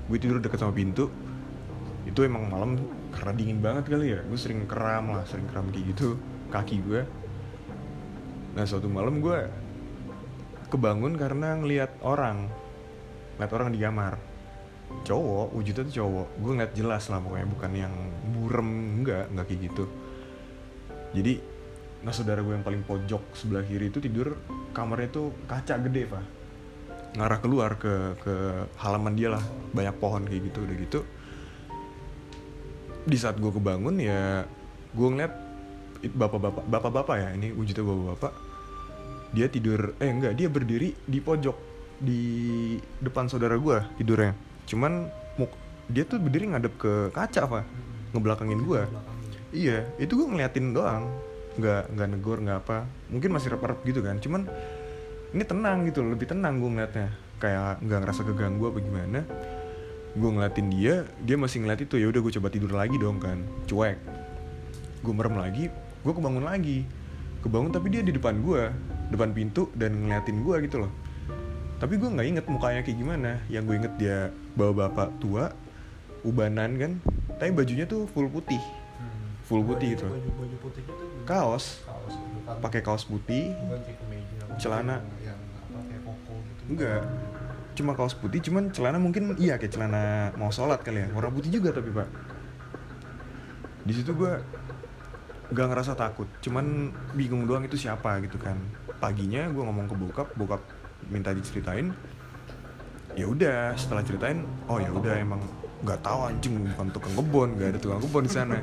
[0.09, 1.11] Gue tidur deket sama pintu.
[2.07, 2.79] Itu emang malam
[3.13, 4.19] karena dingin banget kali ya.
[4.25, 6.17] Gue sering keram lah sering keram kayak gitu
[6.49, 7.05] kaki gue
[8.57, 9.45] nah suatu malam gue
[10.69, 12.45] kebangun karena ngelihat orang.
[13.35, 14.13] Ngeliat orang di kamar.
[15.05, 16.27] Cowok wujudnya tuh cowok.
[16.41, 17.93] Gue ngeliat jelas lah pokoknya bukan yang
[18.37, 19.85] burem enggak enggak kayak gitu.
[21.17, 21.33] Jadi
[21.99, 24.39] nah saudara gue yang paling pojok sebelah kiri itu tidur
[24.71, 26.23] kamarnya tuh kaca gede pak.
[27.19, 28.35] Ngarah keluar ke ke
[28.79, 29.43] halaman dia lah
[29.75, 30.99] banyak pohon kayak gitu udah gitu.
[33.03, 34.47] Di saat gue kebangun ya
[34.95, 35.33] gue ngeliat
[35.99, 38.33] bapak-bapak bapak-bapak ya ini wujudnya bapak-bapak.
[39.35, 41.57] Dia tidur eh enggak dia berdiri di pojok
[41.99, 42.21] di
[43.03, 44.31] depan saudara gue tidurnya.
[44.69, 45.11] Cuman
[45.91, 47.59] dia tuh berdiri ngadep ke kaca apa
[48.15, 48.81] ngebelakangin gue.
[49.51, 51.09] Iya itu gue ngeliatin doang
[51.59, 52.87] nggak nggak negor nggak apa.
[53.11, 54.17] Mungkin masih rep-rep gitu kan.
[54.17, 54.47] Cuman
[55.35, 57.09] ini tenang gitu loh, lebih tenang gue ngeliatnya.
[57.39, 59.19] Kayak nggak ngerasa keganggu apa gimana.
[60.17, 61.95] Gue ngeliatin dia dia masih ngeliat itu.
[61.99, 63.43] Ya udah gue coba tidur lagi dong kan.
[63.67, 63.97] Cuek.
[65.03, 65.67] Gue merem lagi
[65.99, 66.87] gue kebangun lagi.
[67.43, 68.71] Kebangun tapi dia di depan gue
[69.11, 70.91] depan pintu dan ngeliatin gue gitu loh.
[71.79, 73.31] Tapi gue nggak inget mukanya kayak gimana.
[73.51, 74.17] Yang gue inget dia
[74.55, 75.51] bawa bapak tua
[76.23, 76.91] ubanan kan.
[77.39, 78.59] Tapi bajunya tuh full putih.
[79.49, 81.85] Full putih gitu baju baju putihnya tuh kaos.
[82.49, 83.53] Pakai kaos putih.
[84.57, 85.05] Celana.
[85.21, 86.61] yang, yang apa kayak koko gitu.
[86.73, 87.03] Enggak.
[87.77, 91.07] Cuma kaos putih cuman celana mungkin iya kayak celana mau sholat kali ya.
[91.13, 92.09] Warna putih juga tapi pak.
[93.85, 94.33] Di situ gue
[95.53, 96.27] gak ngerasa takut.
[96.41, 98.57] Cuman bingung doang itu siapa gitu kan.
[98.97, 100.61] Paginya gue ngomong ke bokap bokap
[101.07, 101.93] minta diceritain.
[103.13, 105.39] Ya udah setelah ceritain oh ya udah emang
[105.79, 108.59] nggak tahu anjing bukan tukang kebun gak ada tukang kebun di sana.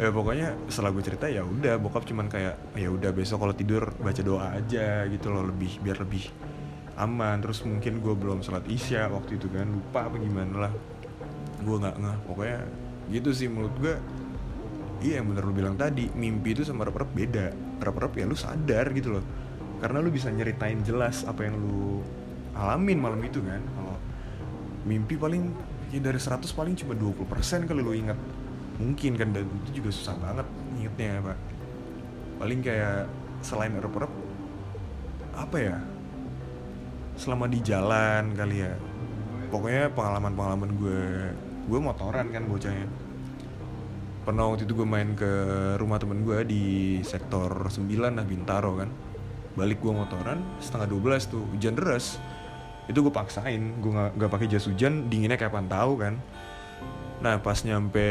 [0.00, 3.94] Ya pokoknya setelah gue cerita ya udah bokap cuman kayak ya udah besok kalau tidur
[4.02, 6.26] baca doa aja gitu loh lebih biar lebih
[6.98, 7.38] aman.
[7.38, 10.72] Terus mungkin gue belum sholat isya waktu itu kan lupa apa gimana lah.
[11.62, 12.60] Gue nggak ngeh pokoknya
[13.14, 13.94] gitu sih menurut gue
[15.06, 17.46] iya yang bener lu bilang tadi mimpi itu sama rep-rep beda.
[17.78, 19.24] Rep-rep ya lu sadar gitu loh.
[19.78, 22.02] Karena lu bisa nyeritain jelas apa yang lu
[22.58, 23.62] alamin malam itu kan.
[23.62, 23.94] Kalau
[24.82, 25.54] mimpi paling
[25.90, 28.18] ya dari 100 paling cuma 20% kali lu inget
[28.80, 30.46] mungkin kan dan itu juga susah banget
[30.80, 31.38] ingetnya pak.
[32.40, 33.10] Paling kayak
[33.44, 34.08] selain rep-rep
[35.36, 35.76] apa ya
[37.20, 38.72] selama di jalan kali ya.
[39.52, 41.02] Pokoknya pengalaman-pengalaman gue
[41.68, 42.88] gue motoran kan bocahnya.
[44.24, 45.32] Pernah waktu itu gue main ke
[45.76, 46.64] rumah temen gue di
[47.04, 48.88] sektor 9 lah Bintaro kan.
[49.58, 52.16] Balik gue motoran setengah 12 tuh hujan deras
[52.90, 56.18] itu gue paksain gue nggak nggak pakai jas hujan dinginnya kayak pantau kan.
[57.22, 58.06] Nah pas nyampe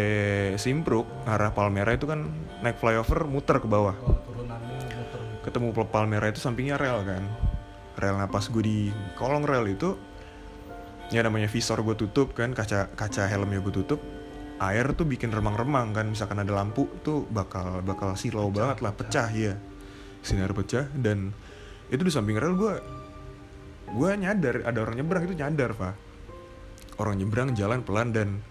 [0.56, 2.24] Simpruk arah Palmera itu kan
[2.64, 3.96] naik flyover muter ke bawah.
[4.08, 7.24] Oh, muter ketemu Pal- Palmera itu sampingnya rel kan.
[8.00, 8.80] Rel nah pas gue di
[9.20, 10.00] kolong rel itu
[11.10, 14.00] ya namanya visor gue tutup kan kaca kaca helmnya gue tutup
[14.62, 19.28] air tuh bikin remang-remang kan misalkan ada lampu tuh bakal bakal silau banget lah pecah
[19.32, 19.58] ya
[20.22, 21.34] sinar pecah dan
[21.90, 22.99] itu di samping rel gue
[23.96, 25.96] gue nyadar ada orang nyebrang itu nyadar pak
[27.00, 28.44] orang nyebrang jalan pelan dan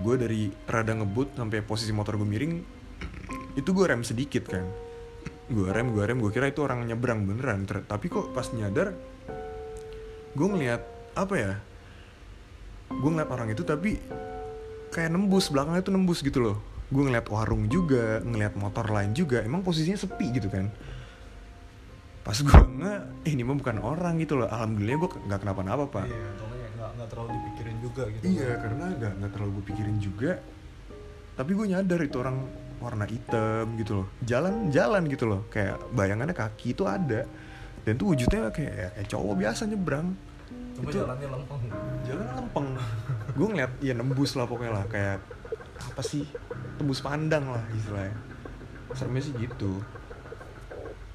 [0.00, 2.54] gue dari rada ngebut sampai posisi motor gue miring
[3.58, 4.64] itu gue rem sedikit kan.
[5.50, 7.68] Gue rem gue rem gue kira itu orang nyebrang beneran.
[7.68, 8.96] Ter- tapi kok pas nyadar
[10.30, 10.82] gue ngeliat
[11.18, 11.52] apa ya
[12.90, 13.98] gue ngeliat orang itu tapi
[14.94, 16.56] kayak nembus belakangnya tuh nembus gitu loh.
[16.90, 20.72] Gue ngeliat warung juga ngeliat motor lain juga emang posisinya sepi gitu kan
[22.20, 26.04] pas gue nge eh, ini mah bukan orang gitu loh alhamdulillah gue nggak kenapa-napa pak
[26.04, 29.96] iya soalnya nggak nggak terlalu dipikirin juga gitu Iya karena nggak nggak terlalu gue pikirin
[29.98, 30.32] juga.
[31.30, 32.36] Tapi gue nyadar itu orang
[32.76, 34.06] warna hitam gitu loh.
[34.20, 35.40] Jalan-jalan gitu loh.
[35.48, 37.24] Kayak bayangannya kaki itu ada.
[37.80, 40.12] Dan tuh wujudnya kayak, kayak cowok biasa nyebrang.
[40.76, 41.62] cuma Itu- jalannya lempeng
[42.04, 42.66] Jalan lempeng.
[43.32, 45.16] gue ngeliat ya nembus lah pokoknya lah kayak
[45.80, 46.24] apa sih
[46.76, 48.16] tembus pandang lah istilahnya.
[48.92, 49.80] Seremnya sih gitu.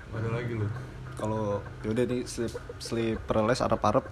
[0.09, 0.71] Ada lagi loh.
[1.15, 4.05] Kalau yaudah nih sleep sleep paralysis arep arep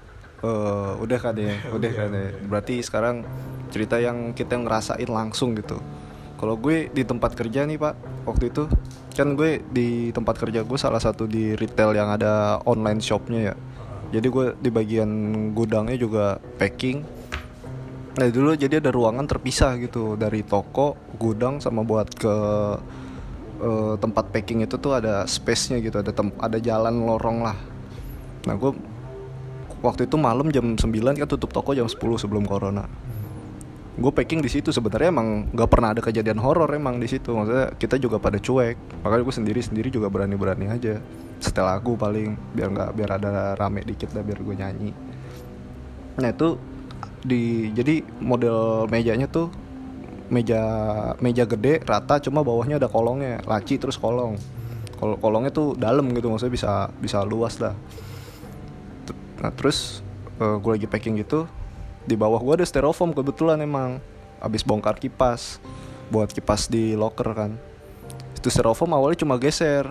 [0.44, 2.28] eh udah kan ya udah kan ya.
[2.48, 3.24] berarti sekarang
[3.72, 5.82] cerita yang kita ngerasain langsung gitu.
[6.38, 7.96] Kalau gue di tempat kerja nih pak
[8.28, 8.70] waktu itu
[9.16, 13.56] kan gue di tempat kerja gue salah satu di retail yang ada online shopnya ya.
[14.13, 15.10] Jadi gue di bagian
[15.58, 17.02] gudangnya juga packing.
[18.13, 22.36] Nah dulu jadi ada ruangan terpisah gitu dari toko, gudang sama buat ke
[23.63, 27.58] eh, tempat packing itu tuh ada space-nya gitu, ada tem- ada jalan lorong lah.
[28.43, 28.71] Nah gue
[29.84, 32.88] waktu itu malam jam 9 kan tutup toko jam 10 sebelum corona.
[33.93, 37.30] Gue packing di situ sebenarnya emang nggak pernah ada kejadian horor emang di situ.
[37.30, 39.06] Maksudnya kita juga pada cuek.
[39.06, 40.97] Makanya gue sendiri sendiri juga berani-berani aja.
[41.38, 44.91] Setel lagu paling biar nggak biar ada rame dikit lah biar gue nyanyi.
[46.17, 46.58] Nah itu
[47.23, 49.47] di jadi model mejanya tuh
[50.34, 50.62] meja
[51.22, 53.38] meja gede rata cuma bawahnya ada kolongnya.
[53.46, 54.41] Laci terus kolong.
[54.98, 57.78] Kol kolongnya tuh dalam gitu maksudnya bisa bisa luas lah
[59.43, 60.00] nah terus
[60.39, 61.43] gue lagi packing gitu
[62.08, 64.00] di bawah gue ada styrofoam kebetulan emang.
[64.43, 65.60] Abis bongkar kipas
[66.12, 67.56] buat kipas di locker kan.
[68.36, 69.88] Itu styrofoam awalnya cuma geser.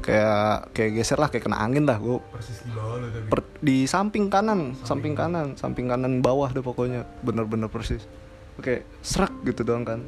[0.00, 3.28] Kayak kayak geser lah kayak kena angin dah gue Persis di bawah lo tapi.
[3.28, 7.04] Per- di samping kanan, samping kanan, samping kanan bawah deh pokoknya.
[7.20, 8.04] Bener-bener persis.
[8.58, 10.02] Oke, serak gitu doang kan.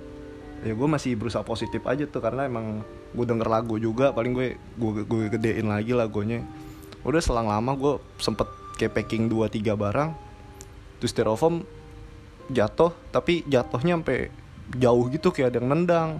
[0.61, 2.85] ya gue masih berusaha positif aja tuh karena emang
[3.17, 6.45] gue denger lagu juga paling gue gue gue gedein lagi lagunya.
[7.01, 8.45] Udah selang lama gue sempet
[8.77, 10.11] kayak packing 2-3 barang
[11.01, 11.65] terus styrofoam
[12.53, 14.29] jatuh tapi jatuhnya sampai
[14.77, 16.11] jauh gitu kayak ada yang nendang.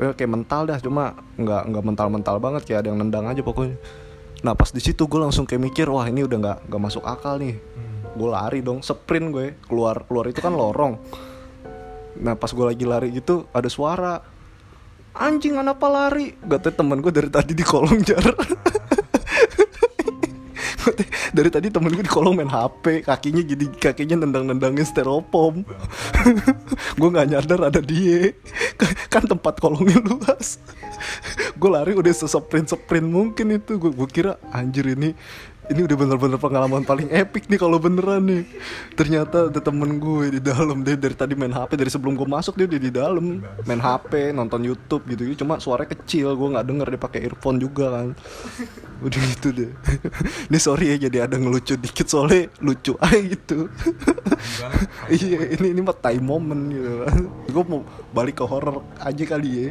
[0.00, 3.44] Well, kayak mental dah cuma nggak nggak mental mental banget kayak ada yang nendang aja
[3.44, 3.76] pokoknya.
[4.40, 7.36] Nah pas di situ gue langsung kayak mikir wah ini udah nggak nggak masuk akal
[7.36, 7.60] nih
[8.14, 9.46] gue lari dong sprint gue.
[9.66, 10.94] Keluar keluar itu kan lorong.
[12.22, 14.22] Nah pas gue lagi lari gitu ada suara.
[15.14, 16.34] Anjing kenapa lari?
[16.42, 18.24] Gak temen gue dari tadi di kolong jar.
[21.34, 25.66] Dari tadi temen gue di kolong main HP kakinya jadi kakinya nendang-nendangin styrofoam
[27.00, 28.30] gue nggak nyadar ada dia.
[29.10, 30.62] Kan tempat kolongnya luas.
[31.60, 33.78] Gue lari udah sesprint sprint mungkin itu.
[33.78, 35.14] Gue kira anjir ini
[35.70, 38.42] ini udah bener-bener pengalaman paling epic nih kalau beneran nih.
[38.92, 40.84] Ternyata ada temen gue di dalam.
[40.84, 43.40] Dia dari tadi main HP dari sebelum gue masuk dia udah di dalam.
[43.64, 45.44] Main HP nonton YouTube gitu.
[45.44, 46.36] Cuma suaranya kecil.
[46.36, 48.08] Gue nggak denger dia pakai earphone juga kan.
[49.04, 49.70] Udah gitu deh.
[50.48, 52.08] Ini sorry ya jadi ada ngelucu dikit.
[52.08, 53.68] Soalnya lucu aja gitu.
[55.12, 55.60] Iya.
[55.60, 56.92] Ini ini mah time moment gitu.
[57.04, 57.80] Kan gue mau
[58.12, 59.68] balik ke horror aja kali ya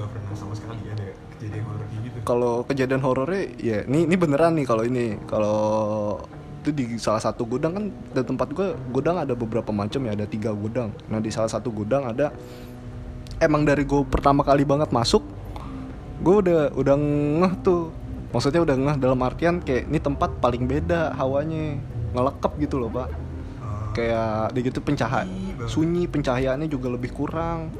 [0.00, 4.14] nggak pernah sama sekali ada kejadian horor kayak gitu kalau kejadian horornya ya ini ini
[4.14, 5.18] beneran nih kalau ini.
[5.26, 5.58] Kalau
[6.62, 10.30] itu di salah satu gudang kan di tempat gue gudang ada beberapa macam ya ada
[10.30, 10.94] tiga gudang.
[11.10, 12.30] Nah di salah satu gudang ada
[13.42, 15.26] emang dari gue pertama kali banget masuk
[16.22, 16.94] gue udah udah
[17.42, 17.90] ngeh tuh.
[18.30, 21.82] Maksudnya udah ngeh dalam artian kayak ini tempat paling beda hawanya.
[22.14, 23.10] Ngelekep gitu loh pak.
[23.90, 27.74] Kayak di gitu pencahayaan sunyi pencahayaannya juga lebih kurang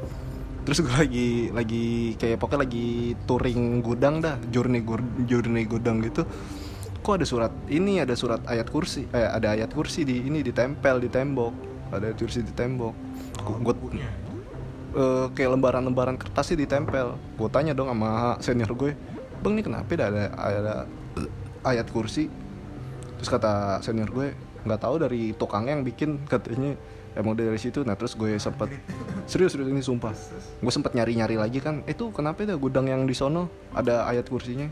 [0.61, 6.25] terus gue lagi lagi kayak pokoknya lagi touring gudang dah journey gur- journey gudang gitu.
[7.01, 11.01] Kok ada surat ini ada surat ayat kursi eh ada ayat kursi di ini ditempel
[11.01, 11.53] di tembok
[11.89, 12.93] ada ayat kursi di tembok
[13.41, 13.73] gue
[14.93, 17.17] eh, kayak lembaran-lembaran kertas sih ditempel.
[17.39, 18.93] Gue tanya dong sama senior gue
[19.41, 20.75] bang ini kenapa dah ada ada
[21.65, 22.29] ayat kursi?
[23.17, 26.77] Terus kata senior gue nggak tahu dari tukangnya yang bikin katanya
[27.15, 28.71] emang dari situ nah terus gue sempet
[29.27, 30.15] serius serius ini sumpah.
[30.59, 33.51] Gue sempet nyari nyari lagi kan itu kenapa dah gudang yang di sono?
[33.75, 34.67] Ada ayat kursinya.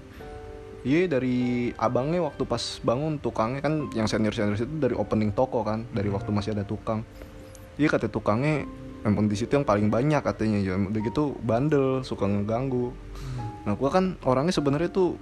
[0.80, 5.60] Iya dari abangnya waktu pas bangun tukangnya kan yang senior senior itu dari opening toko
[5.68, 7.04] kan dari waktu masih ada tukang.
[7.76, 8.64] Iya kata tukangnya
[9.04, 10.60] emang di situ yang paling banyak katanya.
[10.64, 12.96] Ya udah gitu bandel suka ngeganggu.
[13.68, 15.20] Nah gua kan orangnya sebenarnya tuh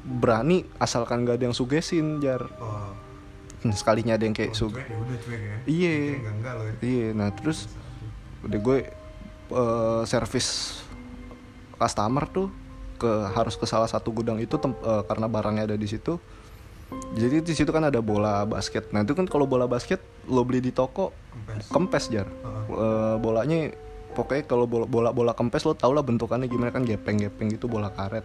[0.00, 2.46] berani asalkan gak ada yang sugesin jar.
[2.62, 2.94] Oh,
[3.60, 5.92] Nah, sekalinya ada yang kayak sug cuek ya ya Iya.
[6.16, 6.72] Ya.
[6.80, 7.68] iya nah terus
[8.40, 8.78] udah gue
[9.50, 10.80] eh, servis
[11.76, 12.48] customer tuh
[12.96, 16.16] ke harus ke salah satu gudang itu tem- eh, karena barangnya ada di situ
[17.12, 20.60] jadi di situ kan ada bola basket nah itu kan kalau bola basket lo beli
[20.60, 21.68] di toko Kempes.
[21.68, 22.28] kempes jar
[22.70, 23.74] Eh, bolanya
[24.10, 27.66] pokoknya kalau bola bola bola kempes lo tau lah bentukannya gimana kan gepeng gepeng gitu
[27.66, 28.22] bola karet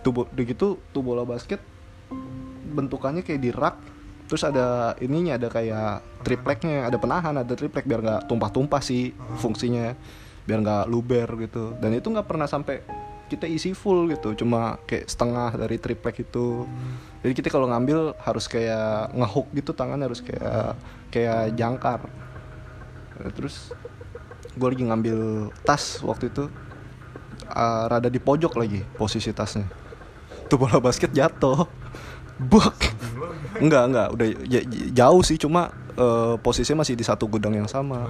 [0.00, 1.58] tuh bo- udah gitu tuh bola basket
[2.70, 3.76] bentukannya kayak di rak
[4.30, 9.10] terus ada ininya ada kayak tripleknya ada penahan ada triplek biar nggak tumpah-tumpah sih
[9.42, 9.90] fungsinya
[10.46, 11.74] biar nggak luber gitu.
[11.78, 12.82] Dan itu nggak pernah sampai
[13.30, 16.66] kita isi full gitu cuma kayak setengah dari triplek itu.
[17.22, 20.74] Jadi kita kalau ngambil harus kayak ngehook gitu tangan harus kayak
[21.14, 22.06] kayak jangkar.
[23.34, 23.70] Terus
[24.54, 25.18] gue lagi ngambil
[25.62, 26.50] tas waktu itu
[27.50, 29.70] uh, rada di pojok lagi posisi tasnya.
[30.50, 31.66] Tuh bola basket jatuh.
[32.50, 32.89] Buk
[33.60, 34.08] enggak enggak.
[34.16, 34.26] Udah
[34.90, 35.70] jauh sih cuma
[36.00, 38.08] uh, posisinya masih di satu gudang yang sama.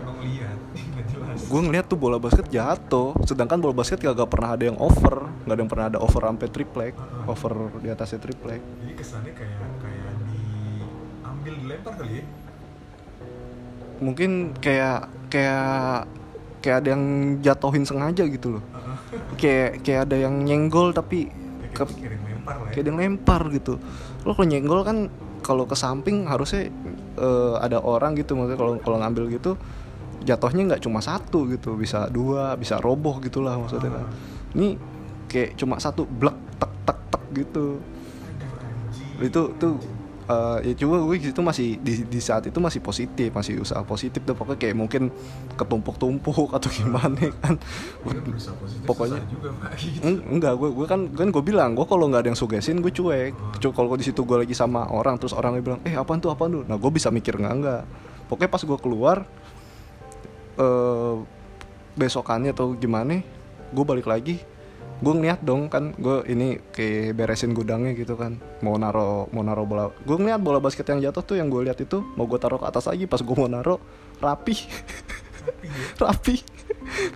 [1.50, 5.26] Gue ngeliat tuh bola basket jatuh sedangkan bola basket gak, pernah ada yang over.
[5.44, 6.94] Nggak ada yang pernah ada over sampai triplek
[7.26, 8.62] over di atasnya triplek.
[8.62, 12.24] Jadi kesannya kayak kayak diambil dilempar kali ya?
[14.00, 14.30] Mungkin
[14.62, 16.08] kayak kayak
[16.60, 17.04] kayak ada yang
[17.40, 18.64] jatuhin sengaja gitu loh.
[19.36, 21.28] Kayak kayak ada yang nyenggol tapi
[21.74, 22.70] kayak ke, kayak ya.
[22.72, 23.80] kayak ada yang lempar gitu.
[24.24, 24.98] Lo kalau nyenggol kan
[25.40, 26.68] kalau ke samping harusnya
[27.18, 29.56] eh, ada orang gitu maksudnya kalau kalau ngambil gitu
[30.20, 33.88] jatuhnya nggak cuma satu gitu bisa dua bisa roboh gitulah maksudnya.
[33.88, 34.06] Kan
[34.56, 34.76] ini
[35.30, 37.80] kayak cuma satu blek tek tek tek gitu.
[39.20, 39.80] Itu tuh
[40.30, 44.22] eh, ya coba gue gitu masih di, di saat itu masih positif masih usaha positif
[44.22, 44.32] tuh.
[44.32, 45.10] Pokoknya kayak mungkin
[45.54, 47.58] ketumpuk-tumpuk atau gimana kan.
[48.00, 49.50] Positif Pokoknya- juga
[49.82, 49.98] gitu.
[50.00, 52.88] Eng- enggak gue gue kan kan gue bilang gue kalau nggak ada yang sugesin gue
[52.88, 53.34] cuek.
[53.58, 56.50] Cuma kalau di situ gue lagi sama orang terus orangnya bilang eh apaan tuh apaan
[56.52, 56.64] tuh?
[56.64, 57.82] Nah gue bisa mikir nggak enggak
[58.26, 59.16] pokoknya pas gue keluar
[60.56, 61.14] eh
[61.90, 63.18] besokannya atau gimana
[63.70, 64.38] gue balik lagi
[65.00, 68.36] gue ngeliat dong kan gue ini kayak beresin gudangnya gitu kan.
[68.60, 69.88] Mau naro mau naro bola.
[70.04, 72.68] Gue ngeliat bola basket yang jatuh tuh yang gue lihat itu mau gue taruh ke
[72.68, 73.80] atas lagi pas gue mau naro
[74.20, 74.56] rapi.
[76.02, 76.36] Rapi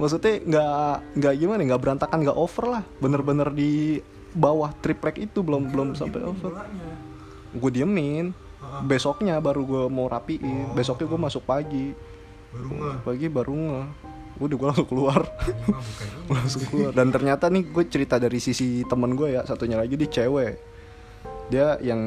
[0.00, 2.82] maksudnya nggak nggak gimana nggak berantakan nggak over lah.
[2.98, 4.00] Bener-bener di
[4.34, 6.52] bawah triplek itu belum belum sampai over.
[7.54, 8.34] gue diemin.
[8.88, 10.72] Besoknya baru gue mau rapiin.
[10.74, 11.94] Besoknya gue masuk pagi.
[12.50, 13.82] Baru nggak pagi baru nge
[14.40, 15.20] udah gue langsung keluar.
[16.32, 16.90] Langsung keluar.
[16.90, 19.46] Dan ternyata nih gue cerita dari sisi temen gue ya.
[19.46, 20.54] Satunya lagi dia cewek.
[21.52, 22.00] Dia yang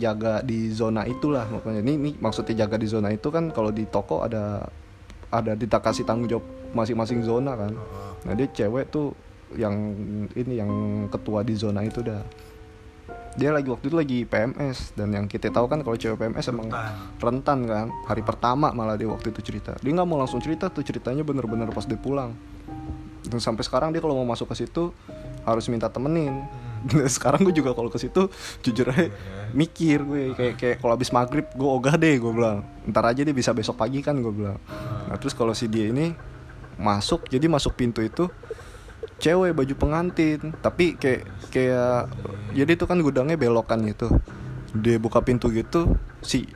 [0.00, 3.84] jaga di zona itulah makanya ini, ini maksudnya jaga di zona itu kan kalau di
[3.84, 4.64] toko ada
[5.28, 7.72] ada kita kasih tanggung jawab masing-masing zona kan.
[8.24, 9.12] Nah dia cewek tuh
[9.56, 9.96] yang
[10.36, 10.70] ini yang
[11.08, 12.20] ketua di zona itu dah
[13.38, 16.74] dia lagi waktu itu lagi PMS dan yang kita tahu kan kalau cewek PMS emang
[17.22, 17.58] rentan.
[17.70, 17.86] kan.
[18.10, 19.78] Hari pertama malah dia waktu itu cerita.
[19.78, 22.34] Dia nggak mau langsung cerita tuh ceritanya bener-bener pas dia pulang.
[23.22, 24.90] Dan sampai sekarang dia kalau mau masuk ke situ
[25.46, 26.50] harus minta temenin.
[26.82, 28.26] Dan sekarang gue juga kalau ke situ
[28.66, 29.10] jujur aja
[29.54, 32.66] mikir gue kayak kayak kalau habis maghrib gue ogah deh gue bilang.
[32.90, 34.58] Ntar aja dia bisa besok pagi kan gue bilang.
[35.06, 36.10] Nah terus kalau si dia ini
[36.78, 38.26] masuk jadi masuk pintu itu
[39.18, 40.54] cewek baju pengantin.
[40.58, 42.10] Tapi kayak kayak
[42.54, 44.08] jadi itu kan gudangnya belokan gitu.
[44.74, 46.48] Dia buka pintu gitu si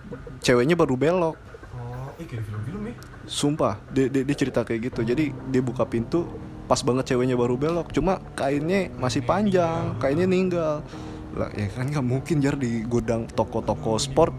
[0.42, 1.36] ceweknya baru belok.
[1.74, 5.00] Oh eh kayak film-film ya sumpah dia, dia, dia cerita kayak gitu.
[5.06, 6.26] Jadi dia buka pintu
[6.66, 7.90] pas banget ceweknya baru belok.
[7.94, 10.82] Cuma kainnya masih panjang kainnya ninggal.
[11.32, 14.36] Lah ya kan nggak mungkin jar di gudang toko-toko sport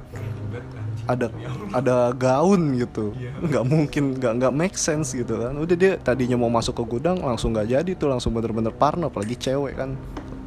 [1.03, 1.27] ada
[1.75, 3.11] ada gaun gitu.
[3.43, 5.53] Nggak mungkin nggak nggak make sense gitu kan.
[5.59, 9.35] Udah dia tadinya mau masuk ke gudang langsung nggak jadi tuh langsung bener-bener parno apalagi
[9.35, 9.95] cewek kan.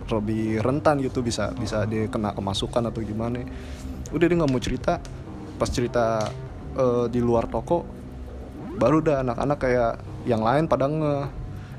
[0.07, 3.45] Lebih rentan gitu bisa bisa dia kena kemasukan atau gimana.
[4.13, 5.03] Udah dia nggak mau cerita.
[5.57, 6.25] Pas cerita
[6.77, 7.85] eh, di luar toko
[8.77, 9.93] baru dah anak-anak kayak
[10.29, 11.17] yang lain pada nge.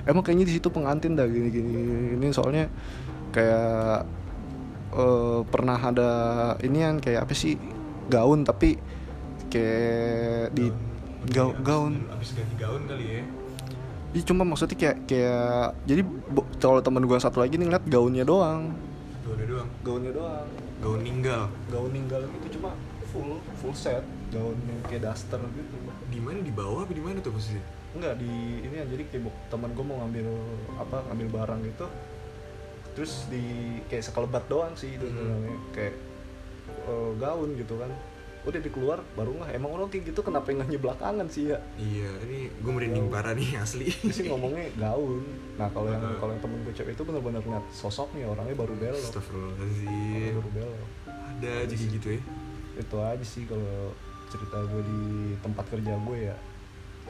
[0.08, 1.74] Emang kayaknya di situ pengantin dah gini gini.
[2.18, 2.70] Ini soalnya
[3.34, 4.06] kayak
[4.94, 6.10] eh, pernah ada
[6.62, 7.77] inian kayak apa sih
[8.08, 8.80] gaun tapi
[9.48, 10.72] kayak di
[11.32, 11.94] gaun gaun.
[12.12, 13.24] Abis ganti gaun kali ya.
[14.16, 16.02] Iya cuma maksudnya kayak kayak jadi
[16.58, 18.72] kalau teman gue satu lagi nih ngeliat gaunnya doang.
[19.28, 19.70] Gaunnya doang?
[19.84, 20.48] Gaunnya doang.
[20.80, 21.44] Gaun ninggal?
[21.68, 22.72] Gaun ninggal itu cuma
[23.12, 24.04] full full set.
[24.32, 25.76] Gaun yang kayak daster gitu.
[26.08, 26.40] Di mana?
[26.40, 27.60] Di bawah apa di mana tuh posisi
[27.98, 30.28] enggak di ini ya jadi kayak teman gue mau ngambil
[30.78, 31.86] apa ngambil barang gitu.
[32.96, 33.44] Terus di
[33.92, 35.18] kayak sekelebat doang sih itu Hmm.
[35.18, 35.94] namanya kayak
[36.88, 37.92] eh, gaun gitu kan.
[38.48, 41.60] Udah dikeluar baru nggak emang orang kayak gitu kenapa nggak belakangan sih ya?
[41.76, 43.92] Iya ini gue merinding parah nih asli.
[43.92, 45.20] Dia sih ngomongnya gaun.
[45.60, 49.04] Nah kalau yang kalau yang temen gue cewek itu benar-benar ngeliat sosoknya orangnya baru belok
[49.04, 50.40] Astagfirullahaladzim.
[50.40, 52.22] Baru belok ada jadi gitu ya?
[52.80, 53.92] Itu aja sih kalau
[54.32, 55.02] cerita gue di
[55.44, 56.36] tempat kerja gue ya.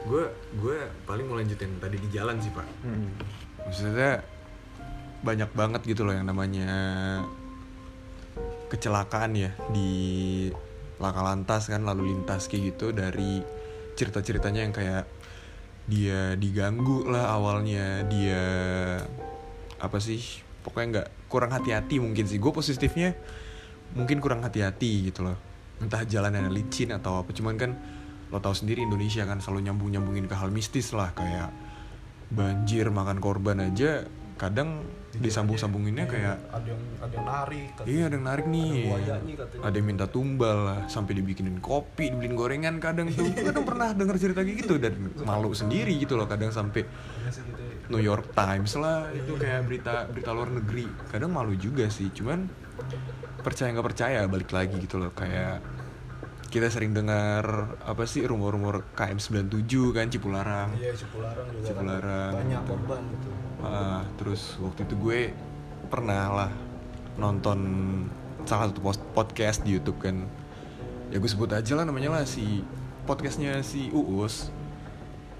[0.02, 0.26] Gue
[0.58, 2.66] gue paling mau lanjutin tadi di jalan sih pak.
[3.62, 4.26] Maksudnya
[5.22, 6.70] banyak banget gitu loh yang namanya
[8.68, 9.90] kecelakaan ya di
[10.98, 13.40] laka lantas kan lalu lintas kayak gitu dari
[13.94, 15.04] cerita ceritanya yang kayak
[15.88, 18.44] dia diganggu lah awalnya dia
[19.80, 20.20] apa sih
[20.60, 22.36] pokoknya nggak kurang hati-hati mungkin sih.
[22.36, 23.16] Gue positifnya
[23.96, 25.38] mungkin kurang hati-hati gitu loh.
[25.80, 27.72] Entah jalannya licin atau apa cuman kan
[28.28, 31.48] lo tahu sendiri Indonesia kan selalu nyambung nyambungin ke hal mistis lah kayak
[32.28, 34.04] banjir makan korban aja
[34.38, 34.86] kadang
[35.18, 38.70] disambung-sambunginnya kayak ada yang ada yang narik iya ada yang narik nih.
[38.86, 39.62] buayanya katanya.
[39.66, 43.26] ada yang minta tumbal lah sampai dibikinin kopi dibeliin gorengan kadang tuh.
[43.34, 44.94] Kadang pernah denger cerita kayak gitu dan
[45.26, 46.86] malu sendiri gitu loh kadang sampai
[47.90, 50.86] New York Times lah itu kayak berita berita luar negeri.
[51.10, 52.46] Kadang malu juga sih cuman
[53.42, 55.10] percaya nggak percaya balik lagi gitu loh.
[55.18, 55.66] Kayak
[56.48, 60.78] kita sering dengar apa sih rumor-rumor KM 97 kan Cipularang.
[60.78, 61.58] Iya Cipularang juga.
[61.58, 62.32] Kan Cipularang.
[62.38, 65.20] banyak korban gitu Ah, terus waktu itu gue
[65.90, 66.50] pernah lah
[67.18, 67.58] nonton
[68.46, 70.22] salah satu podcast di YouTube kan.
[71.10, 72.62] Ya gue sebut aja lah namanya lah si
[73.02, 74.54] podcastnya si Uus.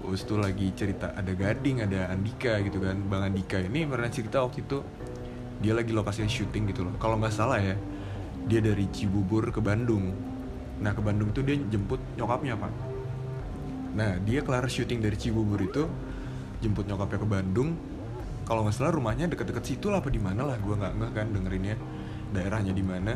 [0.03, 2.99] Uus tuh lagi cerita ada Gading ada Andika gitu kan.
[3.07, 4.83] Bang Andika ini pernah cerita waktu itu
[5.63, 6.99] dia lagi lokasi syuting gitu loh.
[6.99, 7.79] Kalau nggak salah ya
[8.51, 10.11] dia dari Cibubur ke Bandung.
[10.83, 12.71] Nah ke Bandung tuh dia jemput nyokapnya pak.
[13.95, 15.87] Nah dia kelar syuting dari Cibubur itu
[16.59, 17.69] jemput nyokapnya ke Bandung.
[18.49, 20.57] Kalau nggak salah rumahnya deket-deket situ lah apa di mana lah?
[20.57, 21.77] Gue nggak nggak kan dengerinnya
[22.33, 23.13] daerahnya di mana.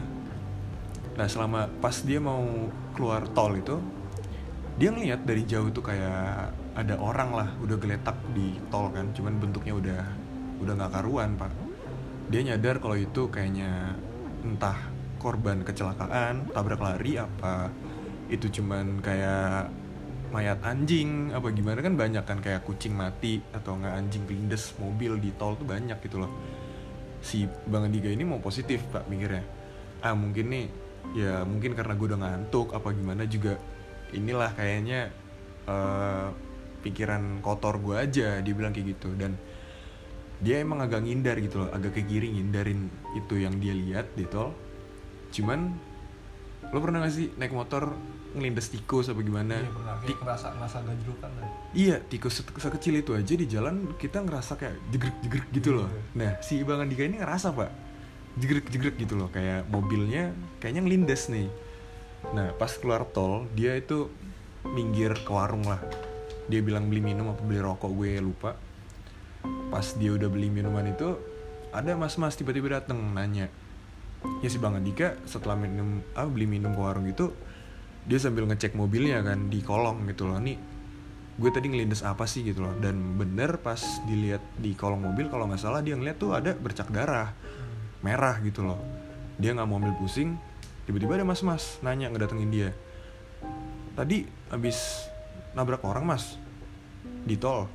[1.17, 3.81] Nah selama pas dia mau keluar tol itu
[4.77, 9.09] dia ngeliat dari jauh tuh kayak ada orang lah udah geletak di tol kan.
[9.17, 10.01] Cuman bentuknya udah
[10.61, 11.49] udah nggak karuan pak.
[12.29, 13.97] Dia nyadar kalau itu kayaknya
[14.45, 14.77] entah
[15.17, 17.73] korban kecelakaan tabrak lari apa.
[18.29, 19.81] Itu cuman kayak
[20.33, 21.85] mayat anjing apa gimana?
[21.85, 26.01] Kan banyak kan kayak kucing mati atau nggak anjing kelindes mobil di tol tuh banyak
[26.01, 26.31] gitu loh.
[27.21, 29.45] Si bang Andika ini mau positif pak mikirnya.
[30.01, 30.65] Ah mungkin nih
[31.13, 33.61] ya mungkin karena gue udah ngantuk apa gimana juga
[34.09, 35.13] inilah kayaknya
[35.69, 36.27] eh,
[36.81, 39.13] pikiran kotor gue aja dia bilang kayak gitu.
[39.13, 39.37] Dan
[40.41, 44.25] dia emang agak ngindar gitu loh agak ke kiri ngindarin itu yang dia lihat di
[44.25, 44.51] tol.
[45.29, 45.93] Cuman
[46.73, 47.93] lo pernah gak sih naik motor
[48.33, 51.49] ngelindes tikus apa gimana Iya pernah, kayak ngerasa ngerasa gajlukan lah.
[51.73, 55.87] Iya, tikus se- sekecil itu aja di jalan kita ngerasa kayak jegrek-jegrek gitu loh.
[55.89, 56.01] Iya.
[56.17, 57.71] Nah, si Bang Andika ini ngerasa, Pak.
[58.37, 61.47] Jegrek-jegrek gitu loh, kayak mobilnya kayaknya ngelindes nih.
[62.33, 64.09] Nah, pas keluar tol, dia itu
[64.65, 65.81] minggir ke warung lah.
[66.49, 68.57] Dia bilang beli minum apa beli rokok, gue lupa.
[69.69, 71.17] Pas dia udah beli minuman itu,
[71.69, 73.49] ada mas-mas tiba-tiba dateng nanya.
[74.39, 77.35] Ya si Bang Andika setelah minum ah, beli minum ke warung itu
[78.03, 80.39] dia sambil ngecek mobilnya kan di kolong gitu loh.
[80.39, 80.59] Nih
[81.33, 82.43] gue tadi ngelindes apa sih?
[82.43, 82.75] gitu loh.
[82.77, 86.91] Dan bener pas dilihat di kolong mobil kalau nggak salah dia ngeliat tuh ada bercak
[86.91, 87.31] darah
[88.03, 88.79] merah gitu loh.
[89.39, 90.35] Dia nggak mau ambil pusing
[90.83, 92.69] tiba-tiba ada mas-mas nanya ngedatengin dia.
[93.95, 95.07] Tadi abis
[95.55, 96.35] nabrak orang mas
[97.23, 97.71] di tol.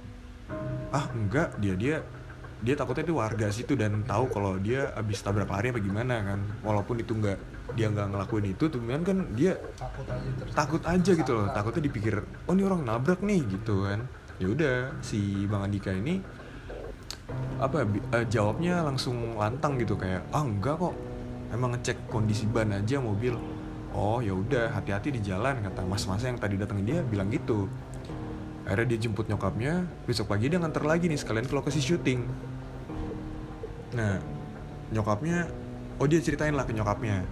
[0.92, 1.96] Ah enggak dia dia
[2.58, 6.40] dia takutnya itu warga situ dan tahu kalau dia abis tabrak lari apa gimana kan
[6.66, 7.38] walaupun itu enggak
[7.76, 11.46] dia nggak ngelakuin itu cuman kan dia Takut aja takut aja gitu loh.
[11.52, 12.14] Takutnya dipikir
[12.48, 14.00] oh ini orang nabrak nih gitu kan.
[14.38, 16.22] Ya udah si bang Andika ini
[17.60, 20.94] apa eh, jawabnya langsung lantang gitu kayak ah enggak kok.
[21.52, 23.36] Emang ngecek kondisi ban aja mobil.
[23.92, 27.68] Oh ya udah hati-hati di jalan kata mas-mas yang tadi datengin dia bilang gitu.
[28.68, 32.20] Akhirnya dia jemput nyokapnya besok pagi dia nganter lagi nih sekalian ke lokasi syuting.
[33.96, 34.20] Nah
[34.92, 35.48] nyokapnya
[35.98, 37.24] oh dia ceritain lah ke nyokapnya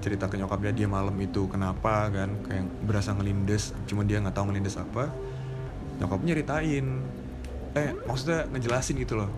[0.00, 4.52] cerita ke nyokapnya dia malam itu kenapa kan kayak berasa ngelindes cuma dia nggak tahu
[4.52, 5.10] ngelindes apa.
[5.98, 6.86] Nyokapnya nyeritain
[7.76, 9.30] eh maksudnya ngejelasin gitu loh.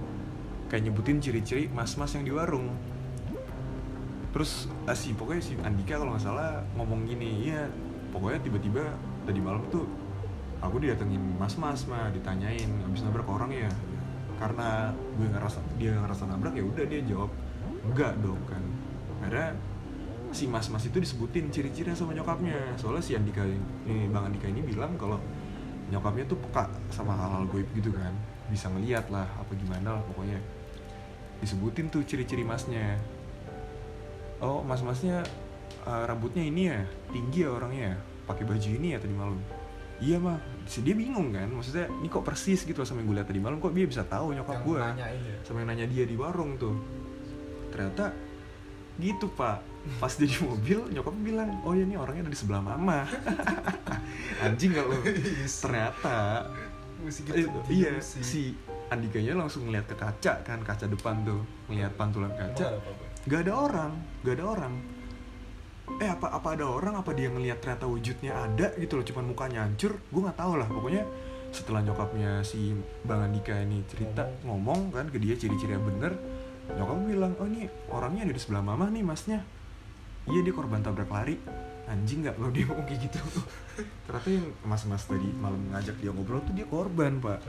[0.69, 2.75] Kayak nyebutin ciri-ciri mas-mas yang di warung.
[4.35, 7.65] Terus ah, si pokoknya si Andika kalau nggak salah ngomong gini ya
[8.13, 8.85] pokoknya tiba-tiba
[9.25, 9.89] tadi malam tuh
[10.61, 13.71] aku didatengin mas-mas mah ditanyain habis nabrak orang ya?
[14.39, 17.31] Karena gue ngerasa dia ngerasa nabrak ya udah dia jawab
[17.89, 18.63] enggak dong kan.
[19.25, 19.51] Akhirnya
[20.33, 22.77] si mas-mas itu disebutin ciri-cirinya sama nyokapnya.
[22.77, 25.17] Soalnya si Andika ini bang Andika ini bilang kalau
[25.89, 28.13] nyokapnya tuh peka sama hal-hal goib gitu kan.
[28.49, 30.39] Bisa ngeliat lah apa gimana lah pokoknya.
[31.41, 33.01] Disebutin tuh ciri-ciri masnya.
[34.39, 35.25] Oh mas-masnya
[35.85, 37.97] eh, rambutnya ini ya tinggi ya orangnya ya?
[38.29, 39.41] Pakai baju ini ya tadi malam?
[39.99, 41.51] Iya mah dia bingung kan?
[41.51, 43.59] Maksudnya ini kok persis gitu sama yang gue lihat tadi malam.
[43.59, 44.93] Kok dia bisa tahu nyokap gue ya.
[45.43, 46.77] sama yang nanya dia di warung tuh.
[47.73, 48.15] Ternyata
[48.99, 52.61] gitu pak pas dia di mobil nyokap bilang oh ya ini orangnya ada di sebelah
[52.61, 53.09] mama.
[54.45, 54.97] Anjing gak lo
[55.49, 56.47] ternyata
[56.99, 57.59] Musik eh, gitu.
[57.71, 58.59] iya si
[58.91, 62.81] Andikanya langsung ngeliat ke kaca kan kaca depan tuh ngeliat pantulan kaca.
[63.29, 63.93] Nggak ada orang
[64.25, 64.75] nggak ada orang.
[66.03, 66.95] Eh apa apa ada orang?
[67.01, 69.97] Apa dia ngelihat ternyata wujudnya ada gitu loh cuman mukanya hancur?
[70.11, 71.05] Gue nggak tahu lah pokoknya
[71.49, 72.77] setelah nyokapnya si
[73.09, 76.13] bang Andika ini cerita ngomong, kan ke dia ciri-ciri yang bener
[76.69, 79.41] nyokap bilang oh ini orangnya ada di sebelah mama nih masnya
[80.29, 81.37] iya dia korban tabrak lari.
[81.89, 83.19] Anjing nggak lo dia ngomong kayak gitu.
[84.05, 87.41] Ternyata yang mas-mas tadi malam ngajak dia ngobrol tuh dia korban pak.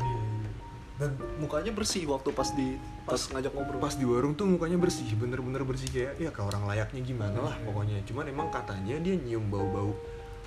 [0.99, 3.79] Dan mukanya bersih waktu pas di pas ngajak ngobrol.
[3.79, 5.87] pas di warung tuh mukanya bersih bener-bener bersih.
[5.91, 7.65] Kayak ya kayak orang layaknya gimana lah Iya.
[7.67, 7.97] pokoknya.
[8.07, 9.91] Cuman emang katanya dia nyium bau-bau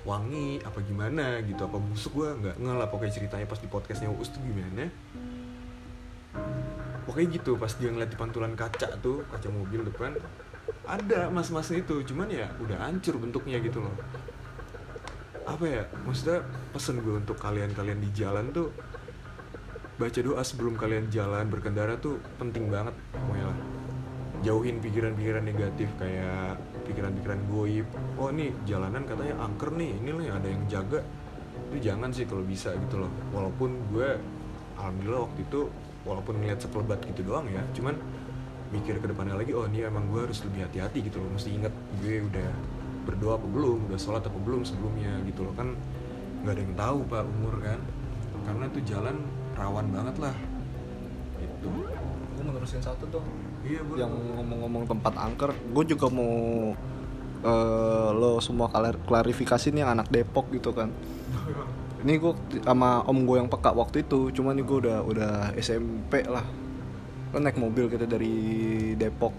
[0.03, 2.17] wangi apa gimana gitu apa busuk.
[2.17, 4.89] Gua nggak nggak lah pokoknya ceritanya pas di podcastnya Uus tuh gimana.
[7.05, 10.17] Pokoknya gitu pas dia ngeliat di pantulan kaca tuh kaca mobil depan
[10.83, 13.95] ada mas-mas itu cuman ya udah hancur bentuknya gitu loh.
[15.43, 18.71] Apa ya maksudnya pesen gue untuk kalian-kalian di jalan tuh
[19.95, 23.59] baca doa sebelum kalian jalan berkendara tuh penting banget pokoknya lah.
[24.43, 27.87] Jauhin pikiran-pikiran negatif kayak pikiran-pikiran goib.
[28.19, 30.99] Oh ini jalanan katanya angker nih ini loh ada yang jaga.
[31.71, 33.11] Itu jangan sih kalau bisa gitu loh.
[33.31, 34.19] Walaupun gue
[34.75, 35.61] alhamdulillah waktu itu
[36.03, 37.95] walaupun ngeliat sekelebat gitu doang ya cuman
[38.73, 41.73] mikir ke depannya lagi oh ini emang gue harus lebih hati-hati gitu loh mesti inget
[42.01, 42.49] gue udah
[43.05, 45.77] berdoa apa belum udah sholat apa belum sebelumnya gitu loh kan
[46.41, 47.79] nggak ada yang tahu pak umur kan
[48.43, 49.15] karena itu jalan
[49.53, 50.35] rawan banget lah
[51.39, 51.69] itu
[52.33, 53.29] Gue mau nerusin satu dong.
[53.61, 56.73] iya Yang ngomong-ngomong tempat angker, gue juga mau
[57.45, 60.89] eh, lo semua klar- klarifikasi nih yang anak Depok gitu kan.
[62.03, 62.33] Ini gue
[62.65, 66.41] sama om gue yang peka waktu itu, cuman nih gue udah udah SMP lah.
[67.33, 68.35] Lo naik mobil kita dari
[68.93, 69.33] Depok.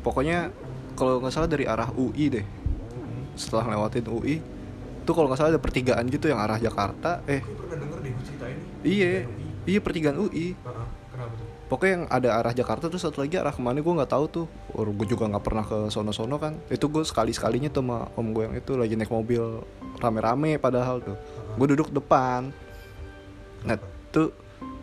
[0.00, 0.48] Pokoknya
[0.96, 2.46] kalau nggak salah dari arah UI deh.
[3.36, 4.40] Setelah lewatin UI,
[5.04, 7.20] tuh kalau nggak salah ada pertigaan gitu yang arah Jakarta.
[7.28, 7.44] Eh,
[8.80, 9.28] iya,
[9.68, 10.56] iya pertigaan UI.
[10.56, 14.24] tuh Pokoknya yang ada arah Jakarta terus satu lagi arah ke mana gue nggak tahu
[14.26, 14.46] tuh.
[14.74, 16.58] Or, gue juga nggak pernah ke sono-sono kan.
[16.66, 19.62] Itu gue sekali sekalinya tuh sama om gue yang itu lagi naik mobil
[20.02, 21.14] rame-rame padahal tuh.
[21.54, 22.50] Gue duduk depan.
[23.60, 23.76] nah
[24.10, 24.34] tuh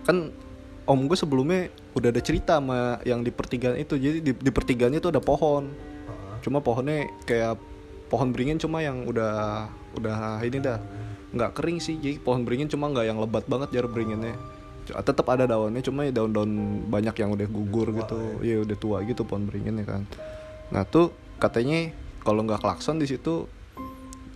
[0.08, 0.32] kan
[0.88, 1.68] om gue sebelumnya
[1.98, 3.98] udah ada cerita sama yang di pertigaan itu.
[3.98, 5.74] Jadi di, di pertigaan itu ada pohon.
[6.46, 7.58] Cuma pohonnya kayak
[8.08, 9.66] pohon beringin cuma yang udah
[9.98, 10.78] udah ini dah.
[11.34, 11.98] Nggak kering sih.
[11.98, 14.38] Jadi pohon beringin cuma nggak yang lebat banget jar beringinnya.
[14.88, 18.40] Tetap ada daunnya cuma ya daun-daun banyak yang udah gugur gitu.
[18.46, 20.06] iya udah tua gitu pohon beringinnya kan.
[20.70, 21.92] Nah tuh katanya
[22.22, 23.50] kalau nggak klakson di situ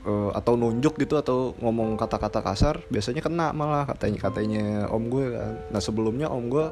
[0.03, 5.39] eh, atau nunjuk gitu atau ngomong kata-kata kasar biasanya kena malah katanya katanya om gue
[5.39, 5.53] kan.
[5.72, 6.68] Nah sebelumnya om gue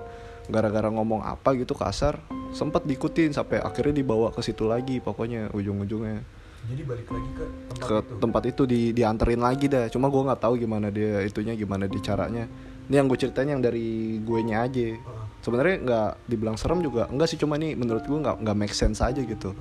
[0.50, 2.18] gara-gara ngomong apa gitu kasar
[2.50, 6.26] sempet diikutin sampai akhirnya dibawa ke situ lagi pokoknya ujung-ujungnya.
[6.70, 8.16] Jadi balik lagi ke tempat ke itu?
[8.20, 12.00] tempat itu di dianterin lagi dah cuma gue nggak tahu gimana dia itunya gimana di
[12.04, 12.46] caranya.
[12.90, 14.98] Ini yang gue ceritain yang dari gue nya aja
[15.46, 17.08] sebenarnya nggak dibilang serem juga.
[17.08, 19.56] Enggak sih cuma ini menurut gue nggak nggak make sense aja gitu.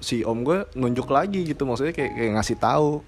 [0.00, 3.02] Si om gue nunjuk lagi gitu maksudnya kayak, kayak ngasih tahu.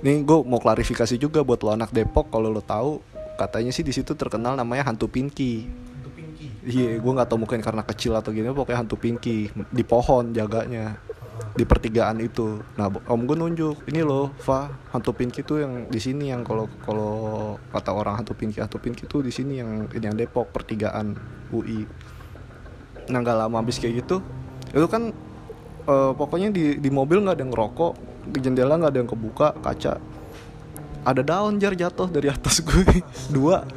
[0.00, 3.02] Nih gue mau klarifikasi juga buat lo anak Depok kalau lo tahu.
[3.34, 5.66] Katanya sih di situ terkenal namanya hantu pinky
[6.64, 10.96] Iya, gue nggak tahu mungkin karena kecil atau gini, pokoknya hantu pinky di pohon jaganya
[11.52, 12.64] di pertigaan itu.
[12.80, 16.64] Nah, om gue nunjuk, ini loh, Fa, hantu pinky itu yang di sini yang kalau
[16.80, 17.14] kalau
[17.68, 21.12] kata orang hantu pinky, hantu pinky itu di sini yang ini yang Depok pertigaan
[21.52, 21.84] UI.
[23.12, 24.24] Nah, nggak lama habis kayak gitu,
[24.72, 25.12] itu kan
[25.84, 27.92] eh, pokoknya di di mobil nggak ada yang ngerokok,
[28.32, 30.00] di jendela nggak ada yang kebuka, kaca
[31.04, 33.04] ada daun jar jatuh dari atas gue
[33.36, 33.68] dua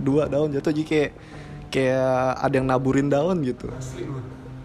[0.00, 1.10] dua daun jatuh jadi kayak
[1.70, 3.70] kayak ada yang naburin daun gitu.
[3.72, 4.04] Asli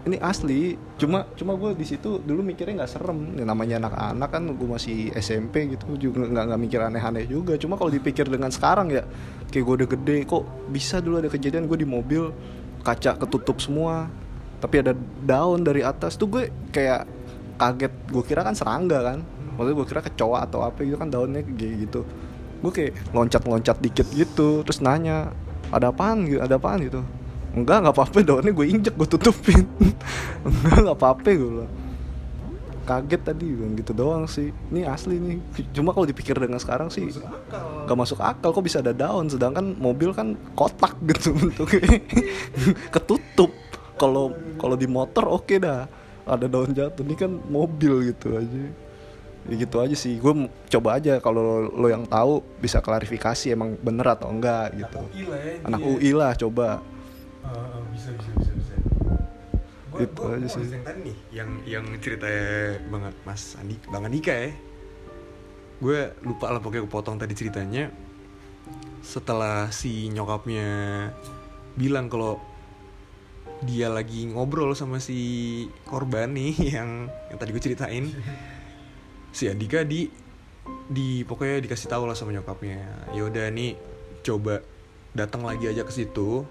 [0.06, 0.78] ini asli.
[0.96, 3.34] Cuma cuma gue di situ dulu mikirnya nggak serem.
[3.36, 7.58] Ya, namanya anak-anak kan gue masih SMP gitu juga nggak nggak mikir aneh-aneh juga.
[7.58, 9.02] Cuma kalau dipikir dengan sekarang ya
[9.50, 12.30] kayak gue udah gede kok bisa dulu ada kejadian gue di mobil
[12.86, 14.06] kaca ketutup semua
[14.62, 14.94] tapi ada
[15.26, 16.14] daun dari atas.
[16.14, 17.02] Tuh gue kayak
[17.58, 17.92] kaget.
[18.08, 19.18] Gue kira kan serangga kan.
[19.58, 22.06] Maksudnya gue kira kecoa atau apa gitu kan daunnya kayak gitu.
[22.62, 25.34] Gue kayak loncat-loncat dikit gitu terus nanya
[25.76, 27.00] ada apaan gitu ada apaan gitu?
[27.56, 29.64] Enggak nggak apa-apa daunnya gue injek gue tutupin.
[30.48, 31.72] Enggak nggak apa-apa gue bilang.
[32.86, 34.52] Kaget tadi bilang gitu doang sih.
[34.72, 35.38] Ini asli nih.
[35.72, 39.28] Cuma kalau dipikir dengan sekarang sih nggak masuk akal kok bisa ada daun?
[39.28, 42.00] Sedangkan mobil kan kotak gitu bentuknya.
[42.94, 43.52] Ketutup.
[43.96, 45.88] Kalau kalau di motor oke dah
[46.28, 47.04] ada daun jatuh.
[47.04, 48.85] Ini kan mobil gitu aja
[49.50, 50.18] gitu aja sih.
[50.18, 54.98] Gue coba aja kalau lo yang tahu bisa klarifikasi emang bener atau enggak gitu.
[55.06, 55.88] UI lah ya anak dia.
[55.90, 56.68] UI lah coba.
[57.46, 58.74] Ah, bisa bisa bisa bisa.
[59.94, 60.64] Gua, Itu gua, aja gua sih.
[60.66, 62.48] yang tadi nih yang yang ceritanya
[62.90, 64.50] bang Mas Andi bang Andika ya.
[65.76, 67.92] Gue lupa lah pokoknya kepotong tadi ceritanya.
[69.04, 70.66] Setelah si nyokapnya
[71.76, 72.40] bilang kalau
[73.64, 78.04] dia lagi ngobrol sama si korban nih yang yang tadi gue ceritain
[79.36, 80.08] si Andika di
[80.88, 83.12] di pokoknya dikasih tahu lah sama nyokapnya.
[83.12, 83.76] Ya udah nih
[84.24, 84.64] coba
[85.12, 86.48] datang lagi aja ke situ.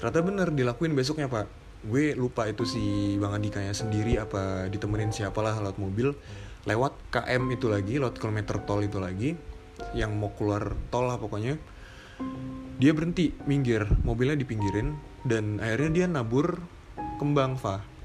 [0.00, 1.44] Ternyata bener dilakuin besoknya pak.
[1.84, 6.16] Gue lupa itu si bang Andikanya sendiri apa ditemenin siapalah lewat mobil.
[6.64, 9.36] Lewat KM itu lagi lewat kilometer tol itu lagi
[9.92, 11.60] yang mau keluar tol lah pokoknya.
[12.80, 14.96] Dia berhenti minggir mobilnya dipinggirin
[15.28, 16.64] dan akhirnya dia nabur
[17.20, 17.97] kembang fa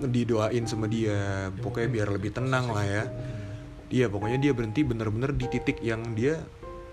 [0.00, 1.50] didoain sama dia.
[1.60, 3.04] Pokoknya biar lebih tenang lah ya.
[3.92, 6.40] Iya pokoknya dia berhenti bener-bener di titik yang dia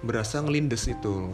[0.03, 1.31] berasa ngelindes itu.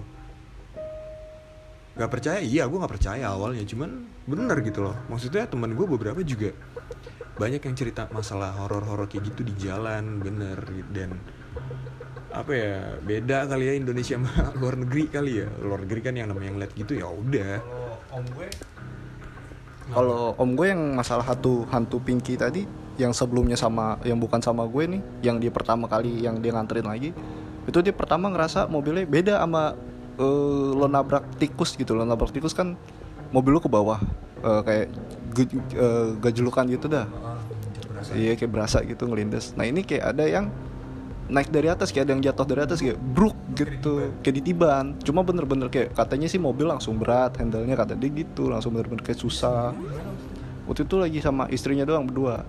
[1.96, 2.38] Gak percaya?
[2.44, 3.66] Iya gue gak percaya awalnya.
[3.66, 4.96] Cuman bener gitu loh.
[5.10, 6.54] Maksudnya teman gue beberapa juga
[7.36, 10.62] banyak yang cerita masalah horor-horor kayak gitu di jalan bener.
[10.94, 11.18] Dan
[12.36, 15.48] apa ya beda kali ya Indonesia sama luar negeri kali ya.
[15.66, 17.58] Luar negeri kan yang namanya ngeliat gitu ya udah.
[18.14, 18.75] Om gue
[19.94, 22.66] kalau om gue yang masalah hantu hantu pinky tadi
[22.96, 26.88] yang sebelumnya sama yang bukan sama gue nih yang dia pertama kali yang dia nganterin
[26.88, 27.12] lagi
[27.66, 29.74] itu dia pertama ngerasa mobilnya beda sama
[30.16, 31.98] eh, lo nabrak tikus gitu.
[31.98, 32.78] Lo nabrak tikus kan
[33.34, 34.00] mobil lo ke bawah
[34.42, 34.86] eh, kayak
[35.34, 37.10] ge- eh, gajlukan gitu dah.
[38.16, 39.58] Iya kayak berasa gitu ngelindes.
[39.58, 40.46] Nah ini kayak ada yang
[41.26, 44.14] naik dari atas kayak ada yang jatuh dari atas kayak bruk gitu.
[44.22, 44.86] Kayak ditiban.
[45.02, 49.18] Cuma bener-bener kayak katanya sih mobil langsung berat handle-nya kata dia gitu langsung bener-bener kayak
[49.18, 49.74] susah.
[50.70, 52.46] Waktu itu lagi sama istrinya doang berdua.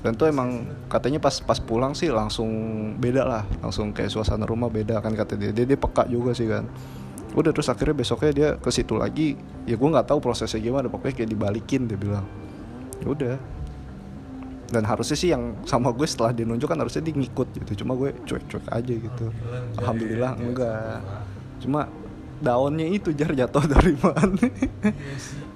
[0.00, 2.48] Dan tuh emang katanya pas pas pulang sih langsung
[2.96, 3.44] beda lah.
[3.60, 5.50] Langsung kayak suasana rumah beda kan kata dia.
[5.50, 6.64] Dia, dia peka juga sih kan.
[7.34, 9.34] Udah terus akhirnya besoknya dia ke situ lagi.
[9.66, 10.86] Ya gue nggak tahu prosesnya gimana.
[10.86, 12.26] Pokoknya kayak dibalikin dia bilang.
[13.02, 13.34] Ya udah
[14.70, 17.84] dan harusnya sih yang sama gue setelah dia nunjuk kan harusnya dia ngikut gitu.
[17.84, 19.26] Cuma gue cuek-cuek aja gitu.
[19.82, 20.98] Alhamdulillah enggak.
[21.60, 21.90] Cuma
[22.40, 24.38] daunnya itu jar jatuh dari mana.
[24.40, 25.50] Iya sih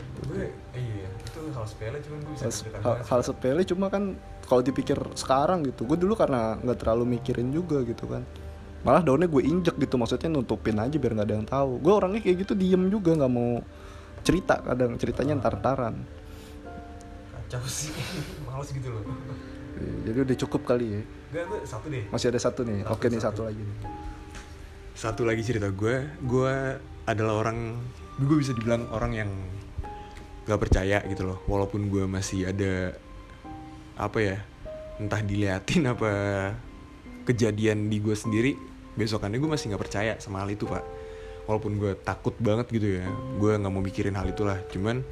[1.54, 2.46] hal sepele cuman gue bisa
[2.84, 5.88] hal, hal- sepele cuma kan kalau dipikir sekarang gitu.
[5.88, 8.20] Gue dulu karena nggak terlalu mikirin juga gitu kan.
[8.84, 9.96] Malah daunnya gue injek gitu.
[9.96, 11.80] Maksudnya nutupin aja biar nggak ada yang tahu.
[11.80, 13.64] Gue orangnya kayak gitu diem juga nggak mau
[14.20, 15.00] cerita kadang.
[15.00, 15.40] Ceritanya
[17.64, 17.94] sih
[18.54, 19.02] males gitu loh.
[19.74, 21.02] Iya, jadi udah cukup kali ya.
[21.34, 22.04] Gak, gue satu deh.
[22.14, 22.86] Masih ada satu nih.
[22.86, 23.26] Satu, oke nih satu.
[23.26, 23.76] satu lagi nih.
[24.94, 25.96] Satu lagi cerita gue.
[26.22, 26.54] Gue
[27.10, 27.82] adalah orang
[28.22, 29.30] gue bisa dibilang orang yang
[30.46, 31.42] gak percaya gitu loh.
[31.50, 32.94] Walaupun gue masih ada
[33.98, 34.38] apa ya
[35.02, 36.10] entah diliatin apa
[37.26, 38.54] kejadian di gue sendiri
[38.94, 40.86] besokannya gue masih nggak percaya sama hal itu pak.
[41.50, 43.10] Walaupun gue takut banget gitu ya.
[43.42, 44.62] Gue nggak mau mikirin hal itulah.
[44.70, 45.02] Cuman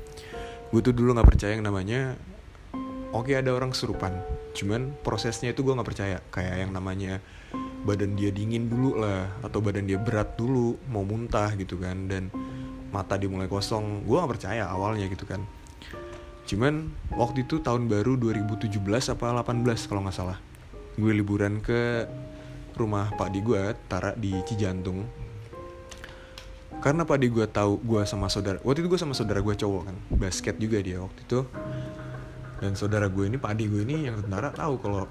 [0.71, 2.15] gue tuh dulu nggak percaya yang namanya
[3.13, 4.17] oke ada orang kesurupan
[4.53, 6.19] cuman prosesnya itu gue nggak percaya.
[6.29, 7.19] Kayak yang namanya
[7.83, 12.29] badan dia dingin dulu lah atau badan dia berat dulu mau muntah gitu kan dan
[12.93, 14.05] mata dia mulai kosong.
[14.05, 15.43] Gue nggak percaya awalnya gitu kan.
[16.45, 20.39] Cuman waktu itu tahun baru 2017 apa 18 kalau nggak salah.
[21.01, 22.05] Gue liburan ke
[22.77, 25.09] rumah pak di gue Tara di Cijantung.
[26.83, 29.83] Karena pak di gue tahu gue sama saudara waktu itu gue sama saudara gue cowok
[29.87, 31.47] kan basket juga dia waktu itu
[32.63, 35.11] dan saudara gue ini pak di gue ini yang tentara tahu kalau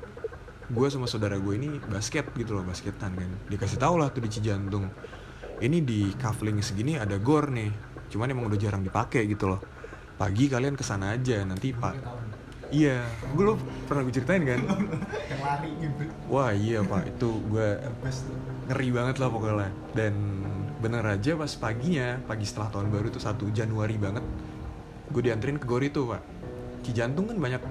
[0.71, 3.27] gue sama saudara gue ini basket gitu loh basketan kan.
[3.51, 4.87] Dikasih tahu lah tuh di Cijantung.
[5.59, 9.59] Ini di kafling segini ada gor nih cuman emang udah jarang dipakai gitu loh.
[10.15, 12.23] Pagi kalian ke sana aja nanti pak
[12.71, 13.03] iya
[13.35, 14.63] gue lo pernah gue ceritain kan?
[15.35, 16.03] Yang lari gitu.
[16.31, 17.03] Wah iya pak.
[17.19, 17.67] Itu gue
[18.71, 19.69] ngeri banget lah pokoknya.
[19.91, 20.15] Dan
[20.79, 24.23] bener aja pas paginya pagi setelah tahun baru tuh 1 Januari banget
[25.11, 26.23] gue dianterin ke gor itu pak
[26.82, 27.61] Cijantung kan banyak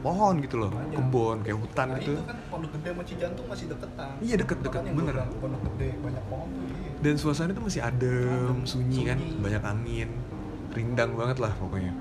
[0.00, 0.96] pohon gitu loh Banyak.
[0.96, 2.12] kebun kayak hutan nah gitu.
[2.16, 4.10] itu kan pondok gede sama Cijantung masih deketan.
[4.24, 5.14] Iya, deket-deket, bener.
[5.36, 6.90] pondok gede banyak pohon tuh iya.
[7.00, 9.36] Dan suasana itu masih adem, Adem, sunyi kan sunyi.
[9.40, 10.10] banyak angin
[10.70, 11.92] rindang banget lah pokoknya.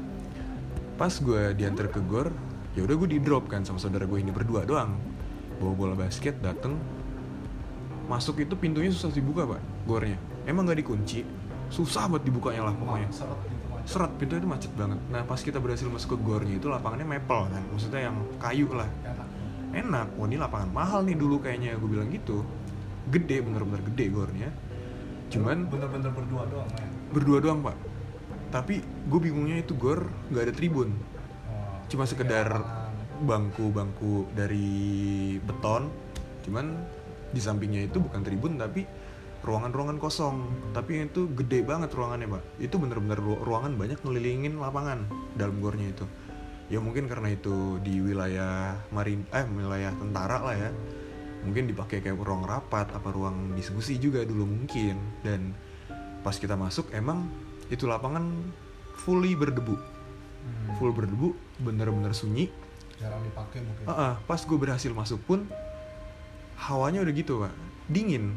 [0.96, 2.32] Pas gue diantar ke gor
[2.78, 4.96] ya udah gue di drop kan sama saudara gue ini berdua doang.
[5.60, 6.80] Bawa bola basket dateng.
[8.08, 10.16] Masuk itu pintunya susah dibuka pak gornya.
[10.48, 11.22] Emang nggak dikunci?
[11.70, 13.06] Susah buat dibukanya lah pokoknya.
[13.12, 13.59] Macam
[13.90, 15.02] seret pintu itu macet banget.
[15.10, 17.64] Nah pas kita berhasil masuk ke gornya itu lapangannya maple kan?
[17.74, 18.86] Maksudnya yang kayu lah.
[19.74, 20.14] Enak.
[20.14, 21.74] Wah ini lapangan mahal nih dulu kayaknya.
[21.82, 22.46] Gue bilang gitu.
[23.10, 24.50] Gede bener-bener gede gornya.
[25.34, 26.86] Cuman bener-bener berdua doang ya?
[27.10, 27.78] Berdua doang pak.
[28.54, 30.94] Tapi gue bingungnya itu gor nggak ada tribun.
[31.50, 32.46] Oh, cuma sekedar
[33.26, 35.90] bangku-bangku dari beton.
[36.46, 36.78] Cuman
[37.34, 38.86] di sampingnya itu bukan tribun tapi
[39.44, 40.48] ruangan-ruangan kosong.
[40.76, 45.90] Tapi itu gede banget ruangannya pak itu bener-bener ru- ruangan banyak ngelilingin lapangan dalam gornya
[45.92, 46.06] itu.
[46.70, 50.72] Ya mungkin karena itu di wilayah marin eh wilayah tentara lah ya.
[51.40, 55.00] Mungkin dipakai kayak ruang rapat apa ruang diskusi juga dulu mungkin.
[55.26, 55.56] Dan
[56.22, 57.26] pas kita masuk emang
[57.72, 58.30] itu lapangan
[59.02, 59.74] fully berdebu.
[59.76, 61.34] Hmm, full berdebu
[61.64, 62.52] bener-bener sunyi.
[63.00, 63.86] Jarang dipakai mungkin.
[63.88, 65.48] Ah, ah, pas gue berhasil masuk pun
[66.60, 67.54] hawanya udah gitu pak.
[67.88, 68.36] Dingin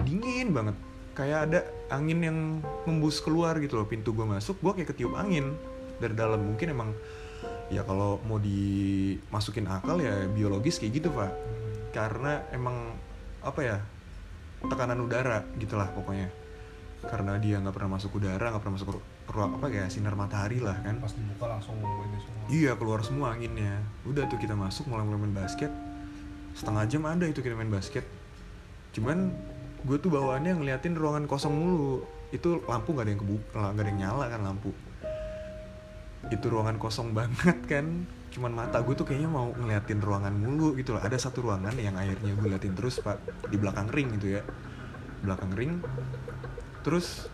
[0.00, 0.76] dingin banget
[1.12, 1.60] kayak ada
[1.92, 2.38] angin yang
[2.88, 5.52] ngembus keluar gitu loh pintu gue masuk gue kayak ketiup angin
[6.00, 6.90] dari dalam mungkin emang
[7.68, 11.32] ya kalau mau dimasukin akal ya biologis kayak gitu pak
[11.92, 12.96] karena emang
[13.44, 13.76] apa ya
[14.64, 16.32] tekanan udara gitulah pokoknya
[17.02, 20.62] karena dia nggak pernah masuk udara nggak pernah masuk ru- ruang apa ya sinar matahari
[20.62, 23.78] lah kan pas dibuka langsung ini semua Iya keluar semua anginnya.
[24.02, 25.70] Udah tuh kita masuk mulai mulai main basket.
[26.58, 28.04] Setengah jam ada itu kita main basket.
[28.92, 29.32] Cuman
[29.82, 32.06] gue tuh bawaannya ngeliatin ruangan kosong mulu.
[32.32, 34.70] Itu lampu gak ada yang kebuka, gak ada yang nyala kan lampu.
[36.30, 38.06] Itu ruangan kosong banget kan.
[38.32, 41.02] Cuman mata gue tuh kayaknya mau ngeliatin ruangan mulu gitu loh.
[41.04, 43.20] Ada satu ruangan yang akhirnya gue liatin terus pak
[43.50, 44.42] di belakang ring gitu ya.
[45.20, 45.82] Belakang ring.
[46.82, 47.28] Terus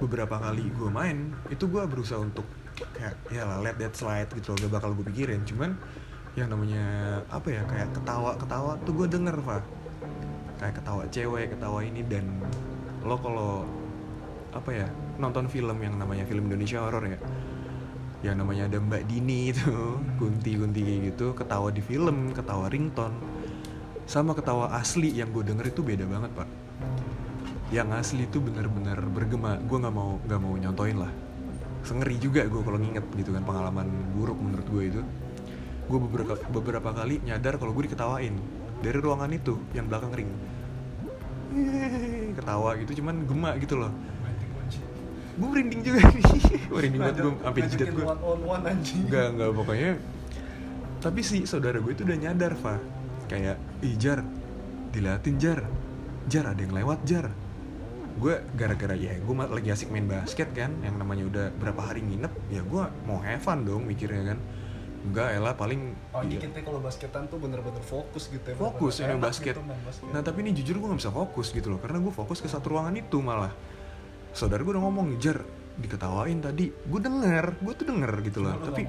[0.00, 2.48] beberapa kali gue main itu gue berusaha untuk
[2.96, 5.76] kayak ya lah let that slide gitu loh gak bakal gue pikirin cuman
[6.38, 6.84] yang namanya
[7.28, 9.60] apa ya kayak ketawa ketawa tuh gue denger pak
[10.60, 12.28] kayak ketawa cewek ketawa ini dan
[13.00, 13.64] lo kalau
[14.52, 14.86] apa ya
[15.16, 17.18] nonton film yang namanya film Indonesia horor ya
[18.20, 23.16] yang namanya ada Mbak Dini itu Kunti Kunti kayak gitu ketawa di film ketawa ringtone
[24.10, 26.50] sama ketawa asli yang gue denger itu beda banget pak.
[27.70, 31.12] Yang asli itu bener-bener bergema gue nggak mau nggak mau nyontoin lah.
[31.86, 33.86] Sengeri juga gue kalau nginget gitu kan pengalaman
[34.18, 35.00] buruk menurut gue itu.
[35.86, 38.34] Gue beberapa beberapa kali nyadar kalau gue diketawain
[38.80, 40.30] dari ruangan itu yang belakang ring.
[41.50, 43.92] Yeay, ketawa gitu cuman gema gitu loh.
[45.40, 46.00] Gue merinding juga.
[46.12, 46.24] Nih
[46.74, 49.00] merinding banget gue sampai jidat gue one on one anjing.
[49.08, 49.90] Enggak, enggak pokoknya.
[51.00, 52.76] Tapi si saudara gue itu udah nyadar, Fa.
[53.30, 54.20] Kayak, ih Jar
[54.90, 55.60] Diliatin Jar.
[56.28, 57.30] Jar ada yang lewat Jar.
[58.20, 62.32] Gue gara-gara ya gue lagi asik main basket kan Yang namanya udah berapa hari nginep
[62.52, 64.38] Ya gue mau have fun dong mikirnya kan
[65.00, 66.40] enggak elah paling Apalagi iya.
[66.44, 69.56] kita kalau basketan tuh bener-bener fokus gitu ya fokus enak basket.
[69.56, 70.12] gitu basket.
[70.12, 72.76] Nah tapi ini jujur gue gak bisa fokus gitu loh Karena gue fokus ke satu
[72.76, 73.52] ruangan itu malah.
[74.36, 75.40] Saudara gue udah ngomong Jar
[75.80, 78.54] diketawain tadi Gue denger, gue tuh denger gitu loh.
[78.60, 78.82] Cuma Tapi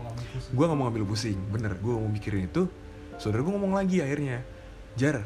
[0.52, 2.68] gue gak mau ngambil pusing Bener, gue mau mikirin itu.
[3.16, 4.44] Saudara gue ngomong lagi akhirnya
[5.00, 5.24] Jar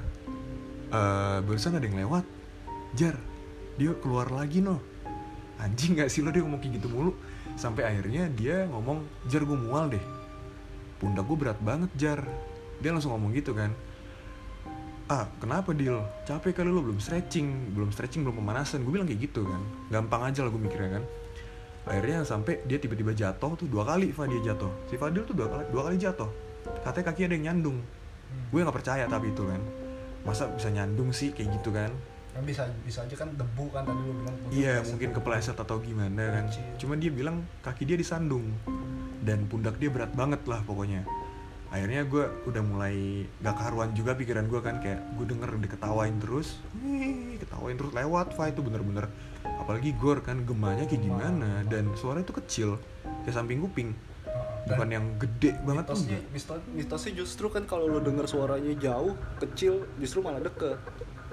[0.94, 2.26] eh Barusan ada yang lewat.
[2.94, 3.18] Jar
[3.82, 4.78] Dia keluar lagi no
[5.58, 7.18] Anjing gak sih lo dia ngomong kayak gitu mulu.
[7.58, 10.15] Sampai akhirnya dia ngomong Jar gue mual deh
[11.06, 12.26] Pundak gue berat banget Jar.
[12.82, 13.70] Dia langsung ngomong gitu kan.
[15.06, 17.78] Ah kenapa deal capek kali lo belum stretching.
[17.78, 18.82] Belum stretching belum pemanasan.
[18.82, 19.62] Gue bilang kayak gitu kan.
[19.94, 21.04] Gampang aja lah gue mikirnya kan.
[21.86, 24.90] Akhirnya sampai dia tiba-tiba jatuh tuh dua kali Fa dia jatuh.
[24.90, 26.26] Si Fadil tuh dua kali dua kali jatuh.
[26.82, 27.78] Katanya kaki ada yang nyandung.
[28.50, 29.62] Gue nggak percaya tapi itu kan.
[30.26, 31.94] Masa bisa nyandung sih kayak gitu kan?
[32.34, 34.36] Kan bisa bisa aja kan debu kan tadi lu bilang.
[34.50, 36.50] Iya mungkin kepleset atau gimana kan.
[36.82, 38.50] Cuma dia bilang kaki dia disandung
[39.26, 41.02] dan pundak dia berat banget lah pokoknya.
[41.74, 46.62] Akhirnya gue udah mulai gak karuan juga pikiran gue kan kayak gue denger diketawain terus
[46.80, 49.10] Wih, ketawain terus lewat Fa itu bener-bener.
[49.44, 52.80] Apalagi gor kan gemanya kayak gimana dan suara itu kecil
[53.26, 53.92] kayak samping kuping.
[54.66, 56.00] Bukan yang gede banget tuh
[56.32, 60.80] mitos- mitosnya justru kan kalau lo denger suaranya jauh kecil justru malah deket.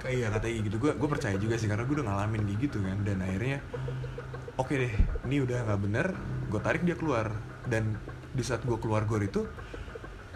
[0.00, 0.76] Kayak iya katanya gitu.
[0.80, 2.98] Gue gue percaya juga sih karena gue udah ngalamin kayak gitu kan.
[3.04, 3.62] Dan akhirnya
[4.58, 4.92] oke deh
[5.28, 6.06] ini udah nggak bener
[6.50, 7.32] gue tarik dia keluar
[7.68, 7.96] dan
[8.32, 9.44] di saat gue keluar gor itu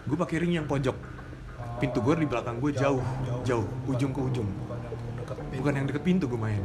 [0.07, 0.95] gue pakai ring yang pojok.
[1.77, 3.03] Pintu gor di belakang gue jauh
[3.43, 4.49] jauh, ujung ke ujung.
[4.49, 5.57] Bukan yang deket pintu.
[5.59, 6.65] bukan yang deket pintu gue main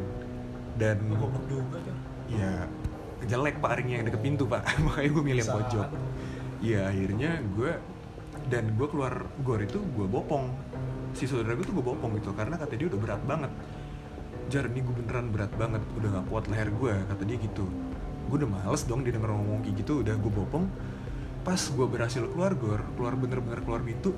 [0.79, 0.97] dan
[2.31, 2.51] ya
[3.27, 4.61] jelek pak ringnya yang deket pintu pak.
[4.85, 5.87] Makanya gue milih yang pojok.
[6.61, 7.71] Iya akhirnya gue
[8.49, 10.49] dan gue keluar gor itu gue bopong.
[11.17, 13.51] Si saudara gue tuh gue bopong gitu karena kata dia udah berat banget.
[14.51, 15.81] Jar ini gue beneran berat banget.
[15.95, 17.65] Udah gak kuat leher gue kata dia gitu
[18.31, 20.63] gue udah males dong dia denger ngomong kayak gitu udah gue bopong.
[21.43, 24.15] Pas gue berhasil keluar gor keluar bener-bener keluar pintu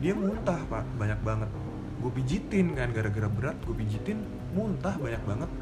[0.00, 0.88] dia muntah pak.
[0.96, 1.52] Banyak banget.
[2.00, 4.24] Gue pijitin kan gara-gara berat gue pijitin
[4.56, 5.52] muntah banyak banget.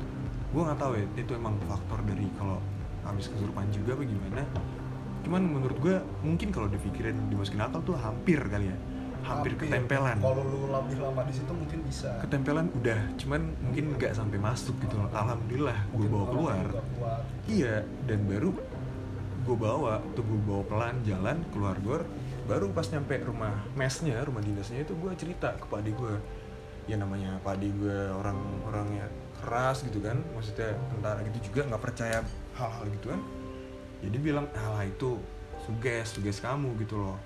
[0.54, 2.62] Gue nggak tahu ya itu emang faktor dari kalau
[3.02, 4.46] habis kesurupan juga apa gimana.
[5.26, 8.78] Cuman menurut gue mungkin kalau dipikirin dimasukin akal tuh hampir kali ya
[9.30, 10.18] hampir, ketempelan.
[10.18, 12.10] Kalau lu lebih lama di situ mungkin bisa.
[12.18, 14.98] Ketempelan udah cuman mungkin nggak sampai masuk gitu.
[14.98, 16.64] Loh alhamdulillah gue bawa keluar.
[17.46, 18.50] iya dan baru
[19.40, 22.02] gue bawa tuh gue bawa pelan jalan keluar gor.
[22.50, 26.14] Baru pas nyampe rumah mesnya rumah dinasnya itu gue cerita ke padi gue
[26.90, 29.06] ya namanya padi gue orang orangnya
[29.38, 30.18] keras gitu kan.
[30.34, 32.18] Maksudnya tentara gitu juga nggak percaya
[32.58, 33.20] hal-hal gitu kan.
[34.00, 35.20] Jadi bilang alah itu
[35.60, 37.16] suges suges kamu gitu loh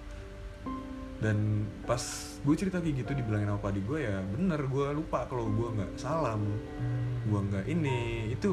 [1.16, 1.36] dan
[1.82, 2.00] pas
[2.36, 5.90] gue cerita kayak gitu dibilangin sama padi gue ya bener gue lupa kalau gue nggak
[5.94, 6.42] salam
[7.24, 7.98] gue nggak ini
[8.28, 8.52] itu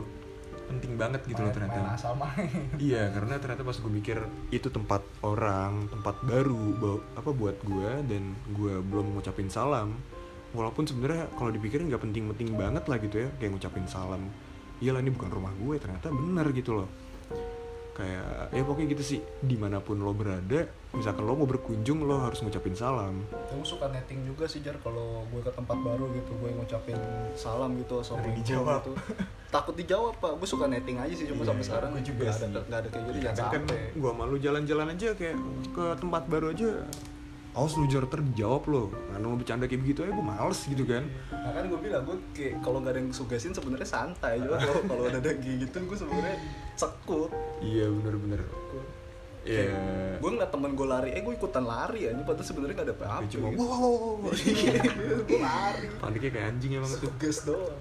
[0.63, 2.47] penting banget gitu loh Main- ternyata main asal main
[2.81, 4.17] Iya, karena ternyata pas gue mikir
[4.49, 9.99] itu tempat orang, tempat baru, ba- apa buat gue dan gue belum ngucapin salam.
[10.51, 14.31] Walaupun sebenarnya kalau dipikirin nggak penting-penting banget lah gitu ya, kayak ngucapin salam.
[14.79, 16.87] Iyalah ini bukan rumah gue, ternyata bener gitu loh.
[18.01, 20.65] Kayak ya pokoknya gitu sih, di mana pun lo berada,
[20.97, 23.21] misalkan lo mau berkunjung lo harus ngucapin salam.
[23.29, 26.97] Gue suka netting juga sih Jar kalau gue ke tempat baru gitu gue ngucapin
[27.37, 28.81] salam gitu assalamualaikum dijawab.
[28.81, 28.93] gitu.
[29.53, 32.41] Takut dijawab pak, gue suka netting aja sih cuma Iya, sampai sekarang gue juga nggak
[32.41, 35.37] ada nggak ada kayak gitu jangan kan, kan gue malu jalan-jalan aja kayak
[35.77, 36.69] ke tempat baru aja.
[37.51, 41.03] Awas lu jar terjawab lo, karena lo bercanda kayak begitu aja gue males gitu kan.
[41.35, 44.81] Nah kan gue bilang gue kayak kalau nggak ada yang sugesin sebenarnya santai juga kalau
[44.87, 46.37] kalau ada ada kayak gitu gue sebenarnya
[46.79, 47.31] sekut.
[47.59, 48.39] Iya bener-bener.
[49.43, 49.75] Iya.
[50.23, 53.19] Gue ngeliat temen gue lari, eh gue ikutan lari aja, padahal sebenarnya nggak ada apa-apa.
[53.19, 53.59] Dia cuma gitu.
[53.59, 54.31] wow wow wow,
[55.27, 55.87] gue lari.
[55.99, 56.99] Paniknya kayak anjing emang tuh.
[57.03, 57.79] Suges doang.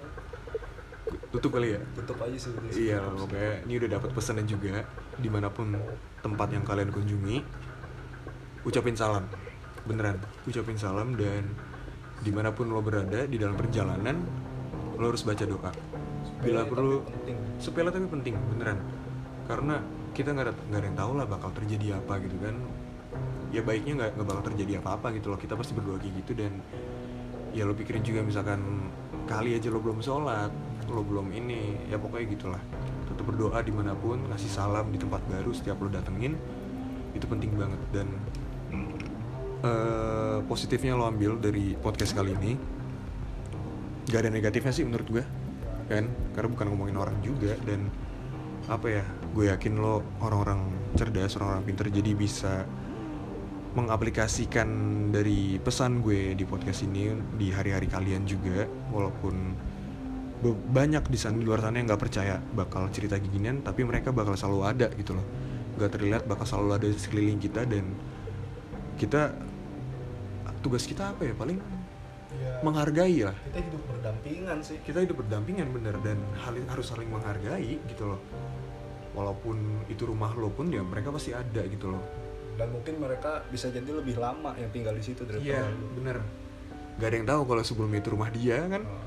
[1.31, 1.81] Tutup kali ya.
[1.95, 2.51] Tutup aja sih.
[2.75, 4.83] Iya pokoknya ini udah dapat pesanan juga
[5.15, 5.71] di mana pun
[6.19, 7.39] tempat yang kalian kunjungi
[8.61, 9.25] ucapin salam
[9.85, 11.49] beneran ucapin salam dan
[12.21, 14.21] di mana pun lo berada di dalam perjalanan
[15.01, 15.71] lo harus baca doa.
[16.41, 17.01] Bila perlu
[17.57, 18.77] sepele tapi penting beneran.
[19.49, 19.81] Karena
[20.13, 22.55] kita nggak ada nggak ada yang tahu lah bakal terjadi apa gitu kan.
[23.49, 25.39] Ya baiknya nggak nggak bakal terjadi apa-apa gitu loh.
[25.41, 26.61] Kita pasti berdoa kayak gitu dan
[27.51, 28.61] ya lo pikirin juga misalkan
[29.27, 30.53] kali aja lo belum sholat
[30.87, 32.61] lo belum ini ya pokoknya gitulah.
[33.09, 36.37] Tetap berdoa di mana pun ngasih salam di tempat baru setiap lo datengin
[37.11, 38.07] itu penting banget dan
[39.63, 42.53] eh, positifnya lo ambil dari podcast kali ini.
[44.09, 45.23] Gak ada negatifnya sih menurut gue
[45.91, 46.05] kan?
[46.35, 47.87] Karena bukan ngomongin orang juga dan
[48.69, 49.03] apa ya
[49.33, 50.61] gue yakin lo orang-orang
[50.93, 52.63] cerdas orang-orang pinter jadi bisa
[53.73, 54.67] mengaplikasikan
[55.15, 59.55] dari pesan gue di podcast ini di hari-hari kalian juga walaupun
[60.49, 64.33] banyak di sana di luar sana yang nggak percaya bakal cerita ginian tapi mereka bakal
[64.33, 65.25] selalu ada gitu loh.
[65.77, 67.85] Nggak terlihat bakal selalu ada di sekeliling kita dan
[68.97, 69.31] kita
[70.61, 71.33] tugas kita apa ya?
[71.35, 71.59] Paling
[72.31, 73.35] Ya, menghargai lah.
[73.51, 74.79] kita hidup berdampingan sih.
[74.87, 75.99] Kita hidup berdampingan bener.
[75.99, 78.23] Dan hal harus saling menghargai gitu loh.
[79.11, 81.99] Walaupun itu rumah lo pun ya mereka pasti ada gitu loh.
[82.55, 85.91] Dan mungkin mereka bisa jadi lebih lama yang tinggal di situ daripada iya lu.
[85.99, 86.23] bener.
[87.03, 88.83] Gak ada yang tahu kalau sebelumnya itu rumah dia kan?
[88.87, 89.03] Ah,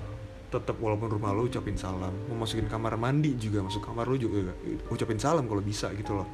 [0.52, 2.12] tetap walaupun rumah lo ucapin salam.
[2.28, 4.52] Mau masukin kamar mandi juga masuk kamar lo juga
[4.92, 6.28] ucapin salam kalau bisa gitu loh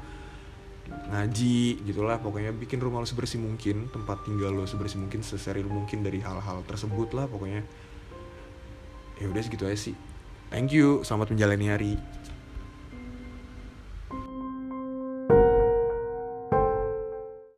[1.11, 2.18] ngaji gitulah.
[2.22, 6.62] Pokoknya bikin rumah lo sebersih mungkin tempat tinggal lo sebersih mungkin sesteril mungkin dari hal-hal
[6.66, 7.62] tersebut lah pokoknya.
[9.20, 9.97] Ya udah segitu aja sih.
[10.51, 11.07] Thank you.
[11.07, 11.93] Selamat menjalani hari